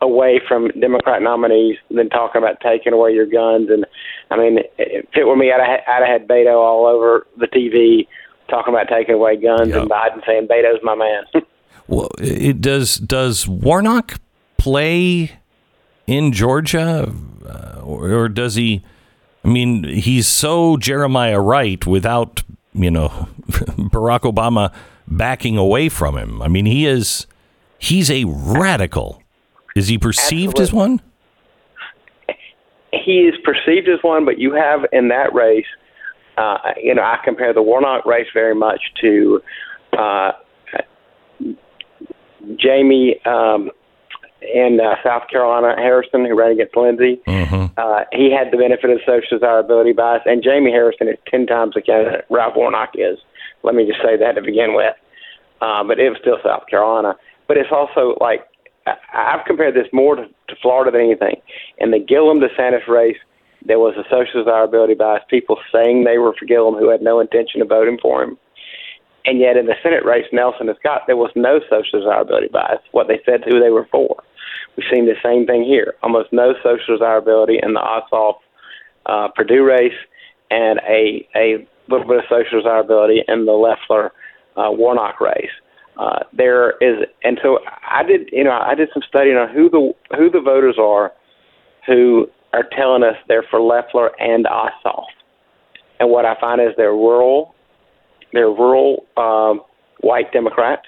away 0.00 0.40
from 0.46 0.68
Democrat 0.80 1.20
nominees 1.22 1.76
than 1.90 2.08
talking 2.08 2.40
about 2.40 2.60
taking 2.60 2.92
away 2.92 3.12
your 3.12 3.26
guns. 3.26 3.68
And 3.70 3.84
I 4.30 4.36
mean, 4.36 4.58
if 4.78 5.06
it 5.16 5.24
were 5.24 5.36
me, 5.36 5.50
I'd 5.52 5.60
have, 5.60 5.80
I'd 5.88 6.08
have 6.08 6.20
had 6.20 6.28
Beto 6.28 6.54
all 6.54 6.86
over 6.86 7.26
the 7.36 7.46
TV 7.46 8.06
talking 8.48 8.72
about 8.72 8.88
taking 8.88 9.14
away 9.16 9.36
guns, 9.36 9.68
Yep. 9.68 9.82
and 9.82 9.90
Biden 9.90 10.24
saying 10.26 10.48
Beto's 10.48 10.80
my 10.82 10.94
man. 10.94 11.24
Well, 11.90 12.10
it 12.18 12.60
does 12.60 12.96
does 12.98 13.48
Warnock 13.48 14.20
play 14.58 15.38
in 16.06 16.32
Georgia, 16.32 17.10
uh, 17.48 17.80
or, 17.82 18.10
or 18.12 18.28
does 18.28 18.56
he? 18.56 18.84
I 19.44 19.48
mean, 19.48 19.84
he's 19.84 20.26
so 20.26 20.76
Jeremiah 20.76 21.40
Wright 21.40 21.86
without 21.86 22.42
you 22.74 22.90
know 22.90 23.08
Barack 23.48 24.20
Obama 24.20 24.72
backing 25.06 25.56
away 25.56 25.88
from 25.88 26.16
him. 26.16 26.42
I 26.42 26.48
mean, 26.48 26.66
he 26.66 26.86
is 26.86 27.26
he's 27.78 28.10
a 28.10 28.24
radical. 28.24 29.22
Is 29.74 29.88
he 29.88 29.98
perceived 29.98 30.58
as 30.58 30.72
one? 30.72 31.00
he 32.92 33.22
is 33.22 33.34
perceived 33.44 33.88
as 33.88 33.98
one, 34.02 34.24
but 34.24 34.38
you 34.38 34.52
have 34.52 34.80
in 34.92 35.08
that 35.08 35.34
race, 35.34 35.66
uh, 36.36 36.58
you 36.82 36.94
know, 36.94 37.02
I 37.02 37.18
compare 37.24 37.52
the 37.52 37.62
Warnock 37.62 38.06
race 38.06 38.28
very 38.32 38.54
much 38.54 38.80
to 39.00 39.42
uh, 39.98 40.32
Jamie 42.56 43.16
um, 43.24 43.70
in 44.42 44.78
uh, 44.80 44.94
South 45.02 45.28
Carolina, 45.30 45.74
Harrison, 45.76 46.24
who 46.24 46.36
ran 46.38 46.52
against 46.52 46.76
Lindsey. 46.76 47.20
Uh, 47.76 48.04
he 48.12 48.30
had 48.32 48.50
the 48.52 48.56
benefit 48.56 48.90
of 48.90 48.98
social 49.06 49.38
desirability 49.38 49.92
bias, 49.92 50.22
and 50.26 50.42
Jamie 50.42 50.70
Harrison 50.70 51.08
is 51.08 51.16
10 51.30 51.46
times 51.46 51.74
the 51.74 51.82
candidate 51.82 52.24
Ralph 52.30 52.54
Warnock 52.56 52.90
is. 52.94 53.18
Let 53.62 53.74
me 53.74 53.86
just 53.86 54.00
say 54.02 54.16
that 54.16 54.32
to 54.34 54.42
begin 54.42 54.74
with. 54.74 54.94
Uh, 55.60 55.82
but 55.84 55.98
it 55.98 56.08
was 56.08 56.18
still 56.20 56.38
South 56.44 56.66
Carolina. 56.68 57.16
But 57.48 57.56
it's 57.56 57.72
also 57.72 58.16
like, 58.20 58.46
I- 58.86 58.96
I've 59.12 59.44
compared 59.46 59.74
this 59.74 59.88
more 59.92 60.14
to, 60.16 60.22
to 60.26 60.56
Florida 60.62 60.90
than 60.92 61.00
anything. 61.00 61.40
In 61.78 61.90
the 61.90 61.98
Gillum 61.98 62.40
DeSantis 62.40 62.86
race, 62.86 63.16
there 63.64 63.78
was 63.80 63.96
a 63.96 64.04
social 64.08 64.44
desirability 64.44 64.94
bias, 64.94 65.22
people 65.28 65.58
saying 65.72 66.04
they 66.04 66.18
were 66.18 66.32
for 66.38 66.46
Gillum 66.46 66.74
who 66.74 66.88
had 66.90 67.02
no 67.02 67.18
intention 67.18 67.60
of 67.60 67.68
voting 67.68 67.98
for 68.00 68.22
him. 68.22 68.38
And 69.24 69.40
yet 69.40 69.56
in 69.56 69.66
the 69.66 69.74
Senate 69.82 70.04
race, 70.04 70.24
Nelson 70.32 70.68
and 70.68 70.78
Scott, 70.78 71.02
there 71.06 71.16
was 71.16 71.30
no 71.34 71.60
social 71.68 71.98
desirability 72.00 72.48
bias, 72.48 72.80
what 72.92 73.08
they 73.08 73.20
said 73.26 73.42
who 73.44 73.60
they 73.60 73.70
were 73.70 73.86
for. 73.90 74.22
We've 74.76 74.86
seen 74.92 75.06
the 75.06 75.16
same 75.22 75.46
thing 75.46 75.64
here. 75.64 75.94
Almost 76.02 76.32
no 76.32 76.54
social 76.62 76.96
desirability 76.96 77.58
in 77.62 77.74
the 77.74 77.80
Ossoff 77.80 78.36
uh, 79.06 79.28
Perdue 79.34 79.64
race, 79.64 79.92
and 80.50 80.80
a 80.88 81.26
a 81.34 81.66
little 81.88 82.06
bit 82.06 82.18
of 82.18 82.24
social 82.28 82.60
desirability 82.60 83.22
in 83.26 83.46
the 83.46 83.52
Loeffler 83.52 84.12
uh, 84.56 84.70
Warnock 84.70 85.20
race. 85.20 85.50
Uh, 85.98 86.20
there 86.32 86.72
is, 86.80 87.04
and 87.24 87.40
so 87.42 87.58
I 87.90 88.04
did, 88.04 88.28
you 88.30 88.44
know, 88.44 88.52
I 88.52 88.74
did 88.76 88.88
some 88.94 89.02
studying 89.08 89.36
on 89.36 89.48
who 89.52 89.68
the 89.68 89.92
who 90.16 90.30
the 90.30 90.40
voters 90.40 90.76
are 90.78 91.12
who 91.86 92.28
are 92.52 92.64
telling 92.76 93.02
us 93.02 93.16
they're 93.26 93.44
for 93.50 93.60
Loeffler 93.60 94.10
and 94.20 94.46
Ossoff, 94.46 95.06
and 95.98 96.08
what 96.08 96.24
I 96.24 96.38
find 96.40 96.60
is 96.60 96.68
they're 96.76 96.92
rural, 96.92 97.54
they're 98.32 98.46
rural 98.46 99.06
um, 99.16 99.62
white 100.00 100.32
Democrats. 100.32 100.86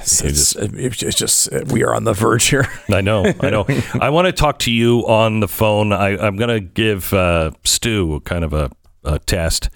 It's, 0.00 0.22
it's, 0.56 0.56
it's 1.02 1.14
just 1.14 1.48
we 1.66 1.84
are 1.84 1.94
on 1.94 2.04
the 2.04 2.12
verge 2.12 2.46
here. 2.46 2.66
I 2.88 3.00
know. 3.00 3.32
I 3.40 3.50
know. 3.50 3.66
I 4.00 4.10
want 4.10 4.26
to 4.26 4.32
talk 4.32 4.58
to 4.60 4.72
you 4.72 5.06
on 5.06 5.40
the 5.40 5.48
phone. 5.48 5.92
I, 5.92 6.16
I'm 6.18 6.36
going 6.36 6.50
to 6.50 6.60
give 6.60 7.12
uh, 7.12 7.52
Stu 7.64 8.20
kind 8.20 8.44
of 8.44 8.52
a, 8.52 8.70
a 9.04 9.18
test 9.18 9.70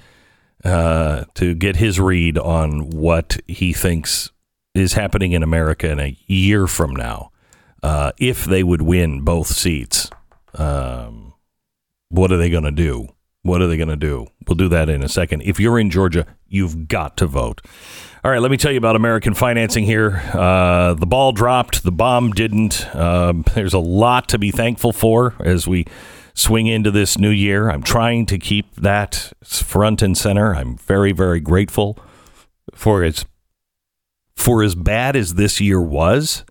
uh, 0.65 1.25
to 1.35 1.55
get 1.55 1.77
his 1.77 2.01
read 2.01 2.39
on 2.39 2.91
what 2.91 3.39
he 3.47 3.73
thinks 3.73 4.31
is 4.75 4.95
happening 4.95 5.33
in 5.33 5.43
America 5.43 5.91
in 5.91 6.01
a 6.01 6.17
year 6.27 6.67
from 6.67 6.95
now. 6.95 7.31
Uh, 7.83 8.13
if 8.19 8.45
they 8.45 8.63
would 8.63 8.83
win 8.83 9.23
both 9.23 9.49
seats, 9.49 10.09
um, 10.55 11.35
what 12.09 12.31
are 12.31 12.37
they 12.37 12.51
going 12.51 12.63
to 12.65 12.71
do? 12.71 13.09
What 13.43 13.61
are 13.61 13.67
they 13.67 13.77
going 13.77 13.89
to 13.89 13.97
do? 13.97 14.29
We'll 14.47 14.55
do 14.55 14.69
that 14.69 14.89
in 14.89 15.03
a 15.03 15.09
second. 15.09 15.43
If 15.43 15.59
you're 15.59 15.79
in 15.79 15.91
Georgia, 15.91 16.27
you've 16.47 16.87
got 16.87 17.17
to 17.17 17.27
vote. 17.27 17.61
All 18.25 18.31
right, 18.31 18.41
let 18.41 18.53
me 18.53 18.57
tell 18.57 18.71
you 18.71 18.79
about 18.79 18.95
American 18.95 19.35
financing 19.35 19.85
here. 19.85 20.23
Uh, 20.33 20.95
the 20.95 21.07
ball 21.07 21.33
dropped, 21.33 21.83
the 21.83 21.91
bomb 21.91 22.31
didn't. 22.31 22.95
Um, 22.95 23.45
there's 23.55 23.75
a 23.75 23.81
lot 23.81 24.29
to 24.29 24.39
be 24.39 24.53
thankful 24.53 24.93
for 24.93 25.35
as 25.41 25.67
we 25.67 25.87
swing 26.35 26.69
into 26.69 26.93
this 26.93 27.19
new 27.19 27.31
year. 27.31 27.69
I'm 27.69 27.83
trying 27.83 28.27
to 28.27 28.39
keep 28.39 28.77
that 28.77 29.33
front 29.43 30.03
and 30.03 30.17
center. 30.17 30.55
I'm 30.55 30.77
very, 30.77 31.11
very 31.11 31.41
grateful 31.41 31.99
for 32.75 33.03
as 33.03 33.25
for 34.37 34.63
as 34.63 34.75
bad 34.75 35.17
as 35.17 35.35
this 35.35 35.61
year 35.61 35.81
was. 35.81 36.45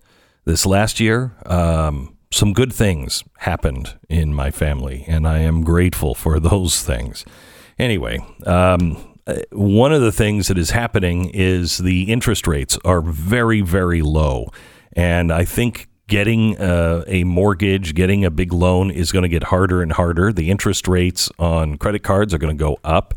This 0.44 0.66
last 0.66 0.98
year, 1.00 1.36
um, 1.46 2.16
some 2.32 2.52
good 2.52 2.72
things 2.72 3.22
happened 3.38 3.98
in 4.08 4.34
my 4.34 4.50
family, 4.50 5.04
and 5.06 5.26
I 5.26 5.38
am 5.38 5.62
grateful 5.62 6.14
for 6.14 6.40
those 6.40 6.82
things. 6.82 7.24
Anyway, 7.78 8.18
um, 8.46 9.12
uh, 9.26 9.36
one 9.52 9.92
of 9.92 10.02
the 10.02 10.12
things 10.12 10.48
that 10.48 10.58
is 10.58 10.70
happening 10.70 11.30
is 11.30 11.78
the 11.78 12.10
interest 12.10 12.46
rates 12.46 12.78
are 12.84 13.00
very, 13.00 13.60
very 13.60 14.02
low. 14.02 14.48
And 14.94 15.32
I 15.32 15.44
think 15.44 15.88
getting 16.08 16.58
uh, 16.58 17.04
a 17.06 17.24
mortgage, 17.24 17.94
getting 17.94 18.24
a 18.24 18.30
big 18.30 18.52
loan 18.52 18.90
is 18.90 19.12
going 19.12 19.22
to 19.22 19.28
get 19.28 19.44
harder 19.44 19.80
and 19.80 19.92
harder. 19.92 20.32
The 20.32 20.50
interest 20.50 20.88
rates 20.88 21.30
on 21.38 21.78
credit 21.78 22.02
cards 22.02 22.34
are 22.34 22.38
going 22.38 22.56
to 22.56 22.62
go 22.62 22.78
up. 22.84 23.14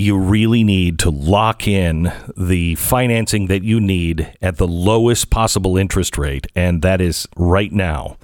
You 0.00 0.16
really 0.16 0.64
need 0.64 0.98
to 1.00 1.10
lock 1.10 1.68
in 1.68 2.10
the 2.34 2.74
financing 2.76 3.48
that 3.48 3.62
you 3.62 3.78
need 3.80 4.32
at 4.40 4.56
the 4.56 4.66
lowest 4.66 5.28
possible 5.28 5.76
interest 5.76 6.16
rate, 6.16 6.46
and 6.54 6.80
that 6.80 7.02
is 7.02 7.28
right 7.36 7.70
now. 7.70 8.16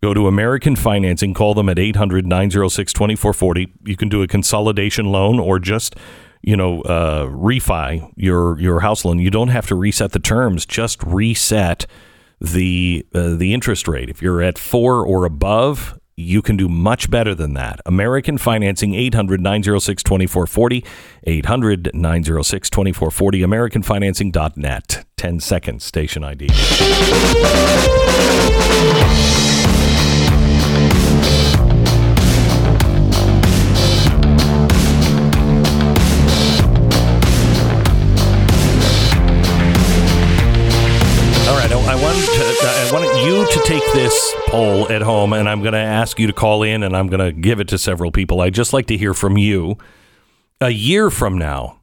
Go 0.00 0.14
to 0.14 0.28
American 0.28 0.76
Financing, 0.76 1.34
call 1.34 1.54
them 1.54 1.68
at 1.68 1.76
800 1.76 2.24
906 2.24 2.92
2440. 2.92 3.72
You 3.84 3.96
can 3.96 4.08
do 4.08 4.22
a 4.22 4.28
consolidation 4.28 5.06
loan 5.06 5.40
or 5.40 5.58
just 5.58 5.96
you 6.40 6.56
know, 6.56 6.82
uh, 6.82 7.24
refi 7.26 8.12
your 8.14 8.56
your 8.60 8.78
house 8.78 9.04
loan. 9.04 9.18
You 9.18 9.30
don't 9.30 9.48
have 9.48 9.66
to 9.66 9.74
reset 9.74 10.12
the 10.12 10.20
terms; 10.20 10.64
just 10.64 11.02
reset 11.02 11.84
the 12.40 13.04
uh, 13.12 13.34
the 13.34 13.52
interest 13.52 13.88
rate. 13.88 14.08
If 14.08 14.22
you're 14.22 14.40
at 14.40 14.56
four 14.56 15.04
or 15.04 15.24
above, 15.24 15.98
you 16.16 16.42
can 16.42 16.56
do 16.56 16.68
much 16.68 17.10
better 17.10 17.34
than 17.34 17.54
that. 17.54 17.80
American 17.86 18.38
Financing, 18.38 18.94
800 18.94 19.40
906 19.40 20.02
2440. 20.02 20.84
800 21.24 21.90
906 21.94 22.70
2440. 22.70 23.40
AmericanFinancing.net. 23.40 25.04
10 25.16 25.40
seconds, 25.40 25.84
station 25.84 26.22
ID. 26.24 26.48
To 43.54 43.62
take 43.64 43.84
this 43.92 44.34
poll 44.48 44.90
at 44.90 45.00
home, 45.00 45.32
and 45.32 45.48
I'm 45.48 45.60
going 45.60 45.74
to 45.74 45.78
ask 45.78 46.18
you 46.18 46.26
to 46.26 46.32
call 46.32 46.64
in, 46.64 46.82
and 46.82 46.96
I'm 46.96 47.06
going 47.06 47.24
to 47.24 47.30
give 47.30 47.60
it 47.60 47.68
to 47.68 47.78
several 47.78 48.10
people. 48.10 48.40
I'd 48.40 48.52
just 48.52 48.72
like 48.72 48.86
to 48.86 48.96
hear 48.96 49.14
from 49.14 49.38
you. 49.38 49.78
A 50.60 50.70
year 50.70 51.08
from 51.08 51.38
now, 51.38 51.78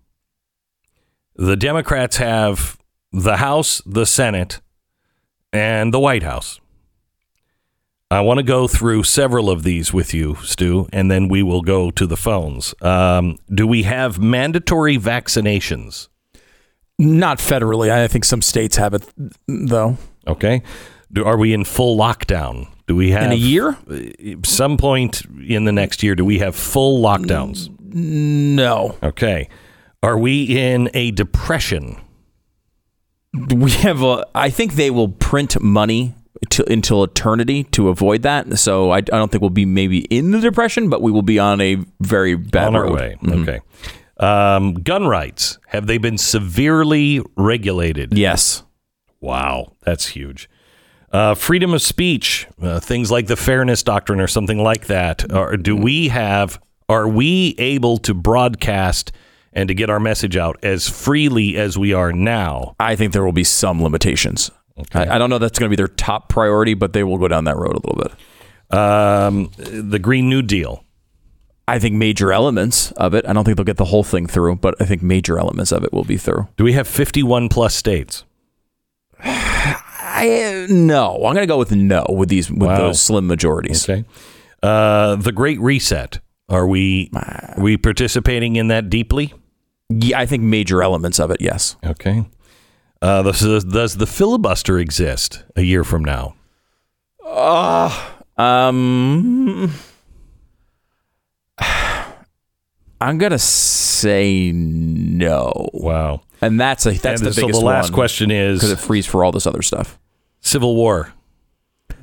the 1.37 1.55
Democrats 1.55 2.17
have 2.17 2.77
the 3.13 3.37
House, 3.37 3.81
the 3.85 4.05
Senate, 4.05 4.59
and 5.53 5.93
the 5.93 5.99
White 5.99 6.23
House. 6.23 6.59
I 8.09 8.19
want 8.19 8.39
to 8.39 8.43
go 8.43 8.67
through 8.67 9.03
several 9.03 9.49
of 9.49 9.63
these 9.63 9.93
with 9.93 10.13
you, 10.13 10.35
Stu, 10.43 10.89
and 10.91 11.09
then 11.09 11.29
we 11.29 11.41
will 11.41 11.61
go 11.61 11.89
to 11.91 12.05
the 12.05 12.17
phones. 12.17 12.75
Um, 12.81 13.37
do 13.53 13.65
we 13.65 13.83
have 13.83 14.19
mandatory 14.19 14.97
vaccinations? 14.97 16.09
Not 16.99 17.37
federally. 17.37 17.89
I 17.89 18.09
think 18.09 18.25
some 18.25 18.41
states 18.41 18.75
have 18.75 18.93
it, 18.93 19.07
though. 19.47 19.97
Okay. 20.27 20.63
Do, 21.13 21.25
are 21.25 21.37
we 21.37 21.53
in 21.53 21.63
full 21.65 21.97
lockdown? 21.97 22.67
Do 22.87 22.95
we 22.95 23.11
have 23.11 23.23
In 23.23 23.31
a 23.31 23.35
year? 23.35 23.77
some 24.43 24.77
point 24.77 25.23
in 25.47 25.65
the 25.65 25.71
next 25.71 26.03
year? 26.03 26.15
Do 26.15 26.25
we 26.25 26.39
have 26.39 26.55
full 26.55 27.01
lockdowns? 27.01 27.69
No. 27.93 28.97
Okay. 29.03 29.49
Are 30.03 30.17
we 30.17 30.43
in 30.43 30.89
a 30.93 31.11
depression? 31.11 31.97
We 33.33 33.71
have 33.71 34.01
a. 34.03 34.25
I 34.35 34.49
think 34.49 34.73
they 34.73 34.89
will 34.89 35.09
print 35.09 35.61
money 35.61 36.15
to, 36.49 36.69
until 36.71 37.03
eternity 37.03 37.63
to 37.65 37.89
avoid 37.89 38.23
that. 38.23 38.57
So 38.57 38.91
I, 38.91 38.97
I 38.97 39.01
don't 39.01 39.31
think 39.31 39.41
we'll 39.41 39.49
be 39.51 39.65
maybe 39.65 39.99
in 40.05 40.31
the 40.31 40.39
depression, 40.39 40.89
but 40.89 41.01
we 41.01 41.11
will 41.11 41.21
be 41.21 41.39
on 41.39 41.61
a 41.61 41.77
very 42.01 42.35
bad 42.35 42.67
on 42.67 42.75
our 42.75 42.83
road. 42.85 42.93
way. 42.93 43.17
Okay. 43.25 43.59
Um, 44.17 44.73
gun 44.75 45.07
rights 45.07 45.59
have 45.67 45.87
they 45.87 45.97
been 45.97 46.17
severely 46.17 47.21
regulated? 47.37 48.17
Yes. 48.17 48.63
Wow, 49.19 49.73
that's 49.83 50.07
huge. 50.07 50.49
Uh, 51.11 51.35
freedom 51.35 51.73
of 51.73 51.81
speech, 51.81 52.47
uh, 52.61 52.79
things 52.79 53.11
like 53.11 53.27
the 53.27 53.35
fairness 53.35 53.83
doctrine 53.83 54.21
or 54.21 54.27
something 54.27 54.63
like 54.63 54.87
that. 54.87 55.29
Or 55.33 55.57
do 55.57 55.75
we 55.75 56.07
have? 56.07 56.61
Are 56.87 57.07
we 57.07 57.55
able 57.57 57.97
to 57.99 58.13
broadcast 58.13 59.11
and 59.53 59.67
to 59.67 59.73
get 59.73 59.89
our 59.89 59.99
message 59.99 60.37
out 60.37 60.57
as 60.63 60.89
freely 60.89 61.57
as 61.57 61.77
we 61.77 61.93
are 61.93 62.13
now? 62.13 62.75
I 62.79 62.95
think 62.95 63.11
there 63.11 63.25
will 63.25 63.33
be 63.33 63.43
some 63.43 63.83
limitations. 63.83 64.51
I, 64.93 65.15
I 65.15 65.17
don't 65.17 65.29
know 65.29 65.37
that's 65.37 65.59
going 65.59 65.69
to 65.69 65.75
be 65.75 65.79
their 65.79 65.89
top 65.89 66.29
priority, 66.29 66.73
but 66.75 66.93
they 66.93 67.03
will 67.03 67.17
go 67.17 67.27
down 67.27 67.43
that 67.43 67.57
road 67.57 67.75
a 67.75 67.87
little 67.87 68.03
bit. 68.03 68.77
Um, 68.77 69.51
the 69.57 69.99
Green 69.99 70.29
New 70.29 70.41
Deal. 70.41 70.85
I 71.67 71.77
think 71.77 71.95
major 71.95 72.31
elements 72.31 72.91
of 72.93 73.13
it. 73.13 73.25
I 73.27 73.33
don't 73.33 73.43
think 73.43 73.57
they'll 73.57 73.65
get 73.65 73.77
the 73.77 73.85
whole 73.85 74.03
thing 74.03 74.27
through, 74.27 74.57
but 74.57 74.75
I 74.81 74.85
think 74.85 75.01
major 75.01 75.37
elements 75.37 75.71
of 75.73 75.83
it 75.83 75.91
will 75.91 76.03
be 76.03 76.17
through. 76.17 76.47
Do 76.57 76.63
we 76.63 76.73
have 76.73 76.87
51 76.87 77.49
plus 77.49 77.75
states? 77.75 78.23
I 80.21 80.67
no. 80.69 81.15
I'm 81.15 81.33
going 81.33 81.37
to 81.37 81.45
go 81.47 81.57
with 81.57 81.71
no 81.71 82.05
with 82.09 82.29
these 82.29 82.49
with 82.51 82.61
Wow. 82.69 82.77
those 82.77 83.01
slim 83.01 83.27
majorities. 83.27 83.87
Okay. 83.89 84.05
Uh, 84.63 85.15
the 85.15 85.31
Great 85.31 85.59
Reset. 85.59 86.19
Are 86.49 86.67
we 86.67 87.09
are 87.13 87.55
we 87.57 87.77
participating 87.77 88.55
in 88.57 88.67
that 88.67 88.89
deeply? 88.89 89.33
Yeah, 89.89 90.19
I 90.19 90.25
think 90.25 90.43
major 90.43 90.83
elements 90.83 91.19
of 91.19 91.31
it. 91.31 91.37
Yes. 91.41 91.75
Okay. 91.83 92.25
Uh, 93.01 93.21
the, 93.23 93.31
does 93.71 93.97
the 93.97 94.05
filibuster 94.05 94.77
exist 94.79 95.43
a 95.55 95.63
year 95.63 95.83
from 95.83 96.03
now? 96.05 96.35
Um, 98.37 99.71
I'm 102.99 103.17
gonna 103.17 103.39
say 103.39 104.51
no, 104.53 105.69
Wow. 105.73 106.21
and 106.41 106.59
that's 106.59 106.85
a 106.85 106.91
that's 106.91 107.21
and 107.21 107.29
the 107.29 107.33
so 107.33 107.41
biggest 107.41 107.59
the 107.59 107.65
last 107.65 107.85
one, 107.89 107.93
question 107.93 108.29
is 108.29 108.59
because 108.59 108.71
it 108.71 108.79
frees 108.79 109.05
for 109.07 109.23
all 109.23 109.31
this 109.31 109.47
other 109.47 109.61
stuff. 109.63 109.97
Civil 110.41 110.75
War. 110.75 111.13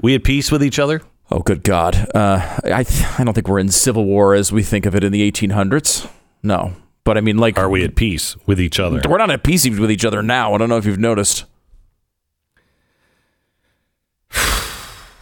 We 0.01 0.15
at 0.15 0.25
peace 0.25 0.51
with 0.53 0.63
each 0.63 0.79
other? 0.79 1.03
Oh, 1.31 1.41
good 1.41 1.63
God! 1.63 1.95
Uh, 2.15 2.59
I 2.65 2.85
th- 2.85 3.05
I 3.19 3.25
don't 3.25 3.35
think 3.35 3.49
we're 3.49 3.59
in 3.59 3.69
civil 3.69 4.05
war 4.07 4.35
as 4.35 4.51
we 4.51 4.63
think 4.63 4.87
of 4.87 4.95
it 4.95 5.05
in 5.05 5.13
the 5.13 5.31
1800s. 5.31 6.09
No, 6.43 6.73
but 7.05 7.19
I 7.19 7.21
mean, 7.21 7.37
like, 7.37 7.59
Are 7.59 7.69
we 7.69 7.85
at 7.85 7.97
peace 7.97 8.35
with 8.47 8.59
each 8.61 8.81
other? 8.81 9.03
we're 9.07 9.19
not 9.19 9.31
at 9.31 9.43
peace 9.43 9.69
with 9.69 9.91
each 9.91 10.05
other 10.07 10.23
now. 10.23 10.55
I 10.55 10.59
don't 10.59 10.69
know 10.71 10.79
if 10.79 10.87
you've 10.87 10.99
noticed. 10.99 11.45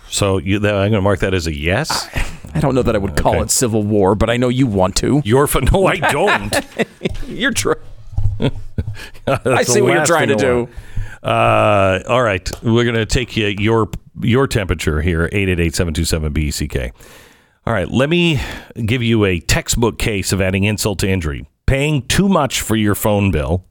So 0.08 0.38
you, 0.38 0.58
that, 0.60 0.74
I'm 0.74 0.90
going 0.90 0.92
to 0.92 1.00
mark 1.02 1.20
that 1.20 1.34
as 1.34 1.46
a 1.46 1.54
yes. 1.54 2.08
I 2.54 2.60
don't 2.60 2.74
know 2.74 2.82
that 2.82 2.94
I 2.94 2.98
would 2.98 3.16
call 3.16 3.34
Okay. 3.34 3.42
it 3.42 3.50
civil 3.50 3.82
war, 3.82 4.14
but 4.14 4.30
I 4.30 4.36
know 4.36 4.48
you 4.48 4.66
want 4.66 4.96
to. 4.96 5.20
You're 5.24 5.46
for 5.46 5.60
no, 5.60 5.86
I 5.86 5.96
don't. 5.96 6.54
You're 7.26 7.50
true. 7.52 7.74
I 9.26 9.62
see 9.64 9.80
what 9.82 9.92
you're 9.94 10.06
trying 10.06 10.28
to 10.28 10.34
I 10.34 10.38
do. 10.38 10.68
Uh, 11.26 12.04
all 12.06 12.22
right, 12.22 12.48
we're 12.62 12.84
going 12.84 12.94
to 12.94 13.04
take 13.04 13.36
you 13.36 13.48
your 13.58 13.90
your 14.22 14.46
temperature 14.46 15.02
here, 15.02 15.28
888-727-BECK. 15.30 16.94
All 17.66 17.72
right, 17.72 17.90
let 17.90 18.08
me 18.08 18.40
give 18.84 19.02
you 19.02 19.24
a 19.24 19.40
textbook 19.40 19.98
case 19.98 20.32
of 20.32 20.40
adding 20.40 20.62
insult 20.62 21.00
to 21.00 21.08
injury. 21.08 21.48
Paying 21.66 22.06
too 22.06 22.28
much 22.28 22.60
for 22.60 22.76
your 22.76 22.94
phone 22.94 23.32
bill, 23.32 23.66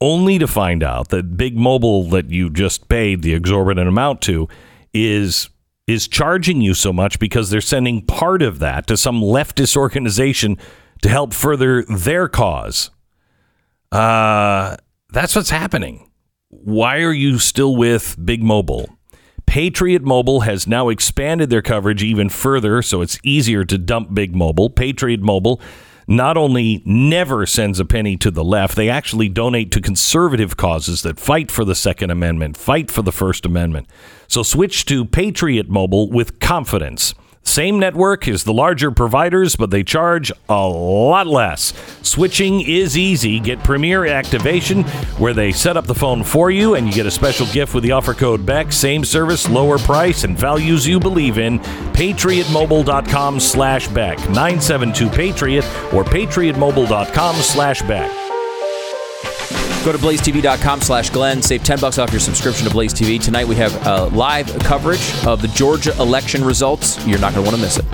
only 0.00 0.40
to 0.40 0.48
find 0.48 0.82
out 0.82 1.10
that 1.10 1.36
Big 1.36 1.56
Mobile 1.56 2.02
that 2.08 2.30
you 2.30 2.50
just 2.50 2.88
paid 2.88 3.22
the 3.22 3.32
exorbitant 3.32 3.86
amount 3.86 4.20
to 4.22 4.48
is 4.92 5.50
is 5.86 6.08
charging 6.08 6.60
you 6.60 6.74
so 6.74 6.92
much 6.92 7.20
because 7.20 7.48
they're 7.48 7.60
sending 7.60 8.04
part 8.04 8.42
of 8.42 8.58
that 8.58 8.88
to 8.88 8.96
some 8.96 9.20
leftist 9.20 9.76
organization 9.76 10.58
to 11.02 11.08
help 11.08 11.32
further 11.32 11.84
their 11.84 12.28
cause. 12.28 12.90
Uh, 13.92 14.76
that's 15.10 15.36
what's 15.36 15.50
happening. 15.50 16.07
Why 16.50 17.00
are 17.00 17.12
you 17.12 17.38
still 17.38 17.76
with 17.76 18.16
Big 18.24 18.42
Mobile? 18.42 18.88
Patriot 19.44 20.02
Mobile 20.02 20.40
has 20.40 20.66
now 20.66 20.88
expanded 20.88 21.50
their 21.50 21.60
coverage 21.60 22.02
even 22.02 22.30
further, 22.30 22.80
so 22.80 23.02
it's 23.02 23.18
easier 23.22 23.66
to 23.66 23.76
dump 23.76 24.14
Big 24.14 24.34
Mobile. 24.34 24.70
Patriot 24.70 25.20
Mobile 25.20 25.60
not 26.06 26.38
only 26.38 26.82
never 26.86 27.44
sends 27.44 27.78
a 27.78 27.84
penny 27.84 28.16
to 28.16 28.30
the 28.30 28.42
left, 28.44 28.76
they 28.76 28.88
actually 28.88 29.28
donate 29.28 29.70
to 29.72 29.82
conservative 29.82 30.56
causes 30.56 31.02
that 31.02 31.20
fight 31.20 31.50
for 31.50 31.66
the 31.66 31.74
Second 31.74 32.10
Amendment, 32.10 32.56
fight 32.56 32.90
for 32.90 33.02
the 33.02 33.12
First 33.12 33.44
Amendment. 33.44 33.86
So 34.26 34.42
switch 34.42 34.86
to 34.86 35.04
Patriot 35.04 35.68
Mobile 35.68 36.10
with 36.10 36.40
confidence. 36.40 37.14
Same 37.48 37.78
network 37.78 38.28
as 38.28 38.44
the 38.44 38.52
larger 38.52 38.90
providers, 38.90 39.56
but 39.56 39.70
they 39.70 39.82
charge 39.82 40.30
a 40.50 40.68
lot 40.68 41.26
less. 41.26 41.72
Switching 42.02 42.60
is 42.60 42.98
easy. 42.98 43.40
Get 43.40 43.64
Premier 43.64 44.04
Activation, 44.04 44.82
where 45.16 45.32
they 45.32 45.50
set 45.52 45.78
up 45.78 45.86
the 45.86 45.94
phone 45.94 46.22
for 46.22 46.50
you, 46.50 46.74
and 46.74 46.86
you 46.86 46.92
get 46.92 47.06
a 47.06 47.10
special 47.10 47.46
gift 47.46 47.72
with 47.72 47.84
the 47.84 47.92
offer 47.92 48.12
code 48.12 48.44
BECK. 48.44 48.70
Same 48.70 49.02
service, 49.02 49.48
lower 49.48 49.78
price, 49.78 50.24
and 50.24 50.36
values 50.38 50.86
you 50.86 51.00
believe 51.00 51.38
in. 51.38 51.58
PatriotMobile.com 51.58 53.40
slash 53.40 53.88
BECK. 53.88 54.18
972-PATRIOT 54.18 55.94
or 55.94 56.04
PatriotMobile.com 56.04 57.36
slash 57.36 57.80
BECK. 57.82 58.27
Go 59.88 59.92
to 59.92 59.98
blazetv.com 59.98 60.82
slash 60.82 61.08
Glenn. 61.08 61.40
Save 61.40 61.64
10 61.64 61.80
bucks 61.80 61.96
off 61.96 62.12
your 62.12 62.20
subscription 62.20 62.66
to 62.66 62.70
Blaze 62.70 62.92
TV. 62.92 63.18
Tonight 63.18 63.48
we 63.48 63.54
have 63.54 63.74
uh, 63.86 64.08
live 64.08 64.46
coverage 64.58 65.00
of 65.24 65.40
the 65.40 65.48
Georgia 65.48 65.98
election 65.98 66.44
results. 66.44 67.02
You're 67.06 67.18
not 67.18 67.32
going 67.32 67.46
to 67.46 67.50
want 67.50 67.56
to 67.56 67.62
miss 67.62 67.78
it. 67.78 67.86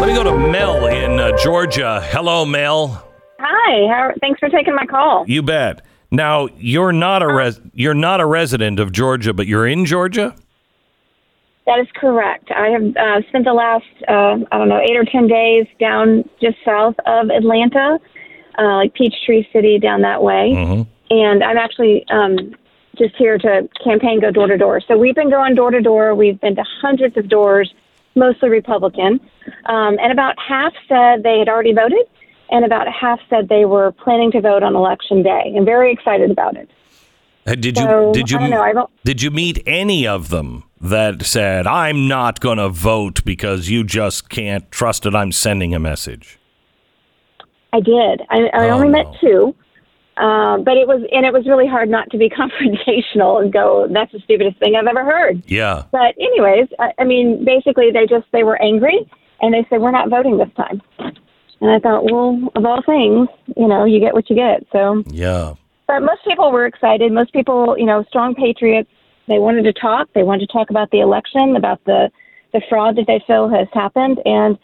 Let 0.00 0.08
me 0.08 0.14
go 0.14 0.24
to 0.24 0.38
Mel 0.50 0.86
in 0.86 1.20
uh, 1.20 1.36
Georgia. 1.36 2.00
Hello, 2.06 2.46
Mel. 2.46 3.06
Hi, 3.38 3.94
how, 3.94 4.12
thanks 4.22 4.40
for 4.40 4.48
taking 4.48 4.74
my 4.74 4.86
call. 4.86 5.26
You 5.28 5.42
bet. 5.42 5.84
Now 6.10 6.48
you're 6.56 6.92
not 6.92 7.22
a 7.22 7.26
res- 7.26 7.60
you're 7.74 7.92
not 7.92 8.22
a 8.22 8.24
resident 8.24 8.80
of 8.80 8.92
Georgia, 8.92 9.34
but 9.34 9.46
you're 9.46 9.66
in 9.66 9.84
Georgia. 9.84 10.34
That 11.66 11.80
is 11.80 11.88
correct. 11.96 12.50
I 12.52 12.68
have 12.68 12.96
uh, 12.96 13.28
spent 13.28 13.44
the 13.44 13.52
last, 13.52 13.84
uh, 14.08 14.38
I 14.52 14.58
don't 14.58 14.68
know, 14.68 14.80
eight 14.80 14.96
or 14.96 15.04
10 15.04 15.26
days 15.26 15.66
down 15.80 16.28
just 16.40 16.56
south 16.64 16.94
of 17.06 17.28
Atlanta, 17.30 17.98
uh, 18.56 18.76
like 18.76 18.94
Peachtree 18.94 19.44
City 19.52 19.78
down 19.80 20.02
that 20.02 20.22
way. 20.22 20.52
And 21.10 21.42
I'm 21.42 21.56
actually 21.58 22.06
um, 22.08 22.54
just 22.96 23.16
here 23.16 23.36
to 23.38 23.68
campaign, 23.82 24.20
go 24.20 24.30
door 24.30 24.46
to 24.46 24.56
door. 24.56 24.80
So 24.80 24.96
we've 24.96 25.14
been 25.16 25.30
going 25.30 25.56
door 25.56 25.72
to 25.72 25.80
door. 25.80 26.14
We've 26.14 26.40
been 26.40 26.54
to 26.54 26.64
hundreds 26.80 27.16
of 27.16 27.28
doors, 27.28 27.74
mostly 28.14 28.48
Republican. 28.48 29.20
Um, 29.66 29.98
and 30.00 30.12
about 30.12 30.36
half 30.38 30.72
said 30.88 31.24
they 31.24 31.40
had 31.40 31.48
already 31.48 31.72
voted, 31.72 32.06
and 32.50 32.64
about 32.64 32.86
half 32.88 33.18
said 33.28 33.48
they 33.48 33.64
were 33.64 33.90
planning 33.90 34.30
to 34.32 34.40
vote 34.40 34.62
on 34.62 34.76
election 34.76 35.24
day 35.24 35.52
and 35.56 35.64
very 35.64 35.92
excited 35.92 36.30
about 36.30 36.56
it. 36.56 36.70
Did 37.46 37.76
you 37.76 37.84
So, 37.84 38.12
did 38.12 38.30
you 38.30 38.38
I 38.38 38.40
don't 38.40 38.50
know, 38.50 38.62
I 38.62 38.72
don't- 38.72 38.90
did 39.04 39.22
you 39.22 39.30
meet 39.30 39.62
any 39.66 40.06
of 40.06 40.30
them 40.30 40.64
that 40.90 41.22
said 41.24 41.66
I'm 41.66 42.08
not 42.08 42.40
going 42.40 42.58
to 42.58 42.68
vote 42.68 43.24
because 43.24 43.68
you 43.68 43.84
just 43.84 44.28
can't 44.28 44.70
trust 44.70 45.02
that 45.04 45.14
I'm 45.16 45.32
sending 45.32 45.74
a 45.74 45.78
message? 45.78 46.38
I 47.72 47.80
did. 47.80 48.22
I, 48.30 48.48
I 48.54 48.68
Oh, 48.68 48.70
only 48.70 48.88
met 48.88 49.06
two, 49.20 49.54
uh, 50.16 50.58
but 50.58 50.76
it 50.76 50.86
was 50.88 51.06
and 51.12 51.26
it 51.26 51.32
was 51.32 51.46
really 51.46 51.66
hard 51.66 51.88
not 51.90 52.10
to 52.10 52.18
be 52.18 52.28
confrontational 52.40 53.42
and 53.42 53.52
go, 53.52 53.86
"That's 53.90 54.12
the 54.12 54.20
stupidest 54.20 54.58
thing 54.58 54.74
I've 54.76 54.86
ever 54.86 55.04
heard." 55.04 55.42
Yeah. 55.46 55.82
But 55.92 56.14
anyways, 56.18 56.68
I, 56.78 56.92
I 56.98 57.04
mean, 57.04 57.44
basically, 57.44 57.90
they 57.90 58.06
just 58.06 58.26
they 58.32 58.42
were 58.44 58.60
angry 58.62 59.08
and 59.40 59.52
they 59.52 59.66
said, 59.68 59.80
"We're 59.80 59.90
not 59.90 60.08
voting 60.08 60.38
this 60.38 60.48
time." 60.56 60.80
And 61.60 61.70
I 61.70 61.78
thought, 61.78 62.04
well, 62.04 62.38
of 62.54 62.66
all 62.66 62.82
things, 62.84 63.28
you 63.56 63.66
know, 63.66 63.86
you 63.86 63.98
get 63.98 64.12
what 64.12 64.28
you 64.28 64.36
get. 64.36 64.66
So, 64.72 65.02
Yeah. 65.08 65.54
but 65.86 66.00
most 66.00 66.20
people 66.28 66.52
were 66.52 66.66
excited. 66.66 67.10
Most 67.12 67.32
people, 67.32 67.76
you 67.78 67.86
know, 67.86 68.04
strong 68.10 68.34
patriots. 68.34 68.90
They 69.28 69.38
wanted 69.38 69.62
to 69.64 69.72
talk. 69.72 70.08
They 70.14 70.22
wanted 70.22 70.46
to 70.46 70.52
talk 70.52 70.70
about 70.70 70.90
the 70.90 71.00
election, 71.00 71.56
about 71.56 71.84
the 71.84 72.10
the 72.52 72.62
fraud 72.68 72.96
that 72.96 73.06
they 73.06 73.22
feel 73.26 73.48
has 73.48 73.66
happened, 73.72 74.18
and 74.24 74.56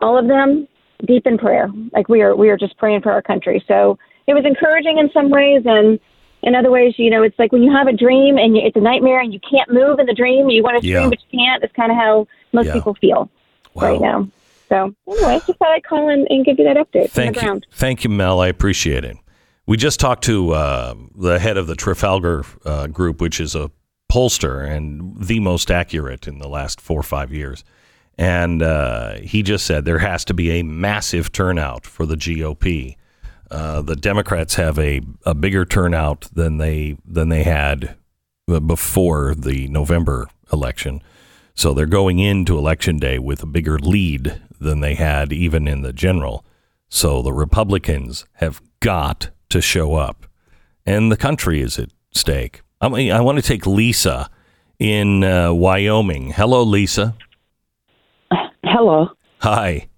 all 0.00 0.16
of 0.18 0.28
them 0.28 0.68
deep 1.06 1.26
in 1.26 1.38
prayer. 1.38 1.68
Like 1.92 2.08
we 2.08 2.20
are, 2.22 2.36
we 2.36 2.50
are 2.50 2.56
just 2.56 2.76
praying 2.76 3.00
for 3.00 3.10
our 3.10 3.22
country. 3.22 3.64
So 3.66 3.98
it 4.26 4.34
was 4.34 4.44
encouraging 4.44 4.98
in 4.98 5.10
some 5.12 5.30
ways, 5.30 5.62
and 5.64 5.98
in 6.42 6.54
other 6.54 6.70
ways, 6.70 6.94
you 6.98 7.10
know, 7.10 7.22
it's 7.22 7.38
like 7.38 7.52
when 7.52 7.62
you 7.62 7.72
have 7.72 7.86
a 7.86 7.92
dream 7.92 8.36
and 8.36 8.56
it's 8.56 8.76
a 8.76 8.80
nightmare 8.80 9.20
and 9.20 9.32
you 9.32 9.40
can't 9.50 9.72
move 9.72 9.98
in 9.98 10.06
the 10.06 10.14
dream. 10.14 10.48
You 10.50 10.62
want 10.62 10.80
to 10.80 10.86
Yeah. 10.86 10.98
dream, 11.00 11.10
but 11.10 11.18
you 11.30 11.38
can't. 11.38 11.62
It's 11.64 11.72
kind 11.74 11.90
of 11.90 11.96
how 11.98 12.26
most 12.52 12.66
Yeah. 12.66 12.74
people 12.74 12.94
feel 13.00 13.30
right 13.74 14.00
now. 14.00 14.28
So 14.68 14.94
anyway, 15.08 15.40
just 15.46 15.58
thought 15.58 15.70
I'd 15.72 15.82
call 15.84 16.08
and, 16.08 16.26
and 16.30 16.44
give 16.44 16.58
you 16.58 16.64
that 16.64 16.76
update 16.76 17.10
Thank 17.10 17.42
you, 17.42 17.60
thank 17.72 18.04
you, 18.04 18.10
Mel. 18.10 18.40
I 18.40 18.46
appreciate 18.48 19.04
it. 19.04 19.16
We 19.66 19.76
just 19.76 19.98
talked 19.98 20.24
to 20.24 20.52
uh, 20.52 20.94
the 21.16 21.38
head 21.38 21.56
of 21.56 21.66
the 21.66 21.74
Trafalgar 21.74 22.44
uh, 22.64 22.86
Group, 22.86 23.20
which 23.20 23.40
is 23.40 23.54
a 23.54 23.70
pollster 24.10 24.68
and 24.68 25.16
the 25.22 25.40
most 25.40 25.70
accurate 25.70 26.26
in 26.26 26.38
the 26.38 26.48
last 26.48 26.80
four 26.80 27.00
or 27.00 27.04
five 27.04 27.32
years. 27.32 27.64
And 28.18 28.62
uh, 28.62 29.14
he 29.20 29.42
just 29.42 29.64
said 29.64 29.84
there 29.84 30.00
has 30.00 30.24
to 30.26 30.34
be 30.34 30.50
a 30.58 30.62
massive 30.62 31.32
turnout 31.32 31.86
for 31.86 32.04
the 32.04 32.16
GOP. 32.16 32.96
Uh, 33.50 33.82
the 33.82 33.96
Democrats 33.96 34.56
have 34.56 34.78
a, 34.78 35.00
a 35.24 35.34
bigger 35.34 35.64
turnout 35.64 36.28
than 36.32 36.58
they 36.58 36.96
than 37.04 37.30
they 37.30 37.42
had 37.42 37.96
before 38.66 39.34
the 39.34 39.68
November 39.68 40.28
election. 40.52 41.00
So 41.54 41.72
they're 41.72 41.86
going 41.86 42.18
into 42.18 42.58
election 42.58 42.98
day 42.98 43.18
with 43.18 43.42
a 43.42 43.46
bigger 43.46 43.78
lead 43.78 44.40
than 44.60 44.80
they 44.80 44.94
had 44.94 45.32
even 45.32 45.68
in 45.68 45.82
the 45.82 45.92
general. 45.92 46.44
So 46.88 47.22
the 47.22 47.32
Republicans 47.32 48.24
have 48.34 48.60
got 48.80 49.30
to 49.50 49.60
show 49.60 49.94
up, 49.94 50.26
and 50.84 51.10
the 51.10 51.16
country 51.16 51.60
is 51.60 51.78
at 51.78 51.90
stake. 52.12 52.62
I 52.80 52.88
mean, 52.88 53.12
I 53.12 53.20
want 53.20 53.36
to 53.36 53.42
take 53.42 53.66
Lisa 53.66 54.30
in 54.78 55.22
uh, 55.22 55.52
Wyoming. 55.52 56.30
Hello, 56.32 56.62
Lisa. 56.62 57.14
Hello. 58.64 59.10
Hi. 59.40 59.88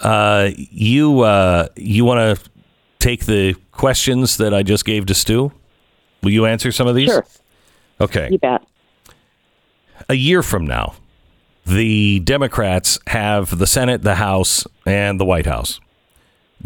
Uh, 0.00 0.50
you 0.56 1.20
uh, 1.20 1.68
you 1.76 2.04
want 2.04 2.38
to 2.38 2.50
take 2.98 3.26
the 3.26 3.54
questions 3.72 4.36
that 4.38 4.54
I 4.54 4.62
just 4.62 4.84
gave 4.84 5.06
to 5.06 5.14
Stu? 5.14 5.52
Will 6.22 6.30
you 6.30 6.46
answer 6.46 6.72
some 6.72 6.86
of 6.86 6.94
these? 6.94 7.08
Sure. 7.10 7.26
Okay. 8.00 8.28
You 8.30 8.38
bet. 8.38 8.62
a 10.08 10.14
year 10.14 10.42
from 10.42 10.66
now, 10.66 10.94
the 11.66 12.20
Democrats 12.20 12.98
have 13.08 13.58
the 13.58 13.66
Senate, 13.66 14.02
the 14.02 14.16
House, 14.16 14.66
and 14.86 15.20
the 15.20 15.24
White 15.24 15.46
House. 15.46 15.80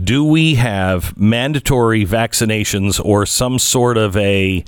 Do 0.03 0.25
we 0.25 0.55
have 0.57 1.17
mandatory 1.17 2.05
vaccinations 2.05 3.03
or 3.05 3.25
some 3.27 3.59
sort 3.59 3.97
of 3.97 4.17
a 4.17 4.65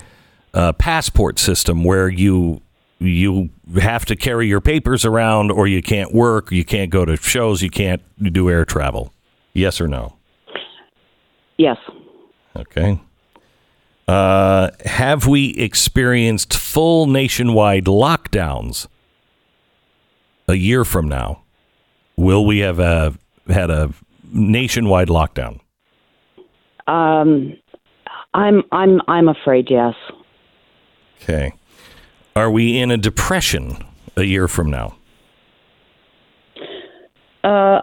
uh, 0.55 0.73
passport 0.73 1.39
system 1.39 1.85
where 1.85 2.09
you 2.09 2.61
you 3.01 3.51
have 3.81 4.05
to 4.07 4.17
carry 4.17 4.49
your 4.49 4.61
papers 4.61 5.05
around, 5.05 5.53
or 5.53 5.69
you 5.69 5.81
can't 5.81 6.13
work, 6.13 6.51
you 6.51 6.65
can't 6.65 6.91
go 6.91 7.05
to 7.05 7.17
shows, 7.17 7.63
you 7.63 7.71
can't 7.71 8.03
do 8.33 8.51
air 8.51 8.65
travel? 8.65 9.13
Yes 9.53 9.81
or 9.81 9.87
no? 9.87 10.17
Yes. 11.59 11.77
Okay. 12.57 13.01
Uh, 14.09 14.71
have 14.85 15.27
we 15.27 15.51
experienced 15.51 16.55
full 16.55 17.07
nationwide 17.07 17.85
lockdowns 17.85 18.87
a 20.49 20.55
year 20.55 20.85
from 20.85 21.07
now? 21.09 21.43
Will 22.17 22.45
we 22.45 22.59
have 22.61 22.81
uh 22.81 23.13
had 23.49 23.71
a 23.71 23.93
nationwide 24.33 25.09
lockdown? 25.09 25.61
Um, 26.87 27.55
I'm 28.35 28.63
I'm 28.73 29.01
I'm 29.07 29.29
afraid 29.29 29.69
yes. 29.71 29.95
Okay. 31.23 31.53
Are 32.37 32.51
we 32.51 32.79
in 32.79 32.91
a 32.91 32.97
depression 32.97 33.85
a 34.17 34.23
year 34.23 34.49
from 34.49 34.71
now? 34.71 34.97
Uh, 37.45 37.81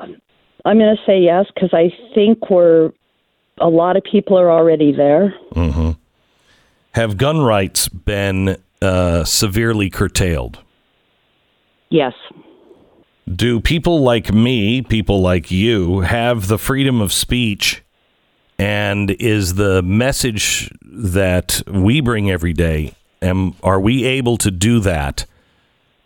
I'm 0.66 0.78
going 0.78 0.96
to 0.96 1.02
say 1.06 1.20
yes 1.20 1.46
because 1.54 1.74
I 1.74 1.94
think 2.14 2.50
we're 2.50 2.92
a 3.60 3.70
lot 3.70 3.96
of 3.96 4.04
people 4.04 4.38
are 4.38 4.52
already 4.52 4.92
there. 4.92 5.34
hmm 5.54 5.92
Have 6.92 7.18
gun 7.18 7.42
rights 7.42 7.88
been 7.88 8.58
uh, 8.82 9.24
severely 9.24 9.90
curtailed? 9.90 10.60
Yes. 11.90 12.14
Do 13.34 13.60
people 13.60 14.02
like 14.02 14.34
me, 14.34 14.82
people 14.82 15.22
like 15.22 15.50
you, 15.50 16.02
have 16.02 16.48
the 16.48 16.58
freedom 16.58 17.02
of 17.02 17.12
speech? 17.14 17.82
And 18.58 19.12
is 19.12 19.56
the 19.56 19.82
message 19.82 20.72
that 20.82 21.62
we 21.68 22.00
bring 22.02 22.32
every 22.32 22.54
day, 22.54 22.94
am, 23.22 23.56
are 23.64 23.80
we 23.80 24.04
able 24.06 24.38
to 24.38 24.52
do 24.52 24.80
that 24.82 25.26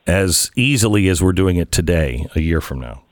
as 0.08 0.52
easily 0.56 1.08
as 1.08 1.22
we're 1.22 1.34
doing 1.34 1.58
it 1.58 1.72
today, 1.72 2.26
a 2.36 2.42
year 2.42 2.62
from 2.62 2.80
now? 2.80 3.04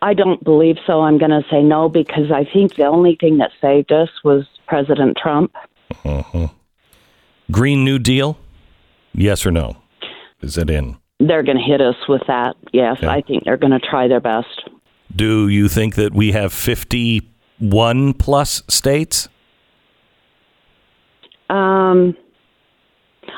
I 0.00 0.14
don't 0.14 0.42
believe 0.42 0.76
so. 0.86 1.00
I'm 1.02 1.18
going 1.18 1.30
to 1.30 1.42
say 1.50 1.62
no 1.62 1.88
because 1.88 2.30
I 2.32 2.44
think 2.52 2.74
the 2.74 2.86
only 2.86 3.16
thing 3.20 3.38
that 3.38 3.50
saved 3.60 3.92
us 3.92 4.08
was 4.24 4.44
President 4.66 5.16
Trump. 5.16 5.54
uh 6.04 6.48
Green 7.50 7.84
New 7.84 7.98
Deal? 7.98 8.38
Yes 9.14 9.44
or 9.46 9.50
no? 9.50 9.76
Is 10.40 10.56
it 10.58 10.70
in? 10.70 10.96
They're 11.20 11.42
going 11.44 11.58
to 11.58 11.62
hit 11.62 11.80
us 11.80 11.94
with 12.08 12.22
that. 12.26 12.56
Yes, 12.72 12.96
Okay. 12.98 13.06
I 13.06 13.20
think 13.20 13.44
they're 13.44 13.56
going 13.56 13.72
to 13.72 13.78
try 13.78 14.08
their 14.08 14.20
best. 14.20 14.68
Do 15.14 15.46
you 15.48 15.68
think 15.68 15.94
that 15.96 16.12
we 16.14 16.32
have 16.32 16.52
51 16.52 18.14
plus 18.14 18.62
states? 18.68 19.28
Um, 21.50 22.16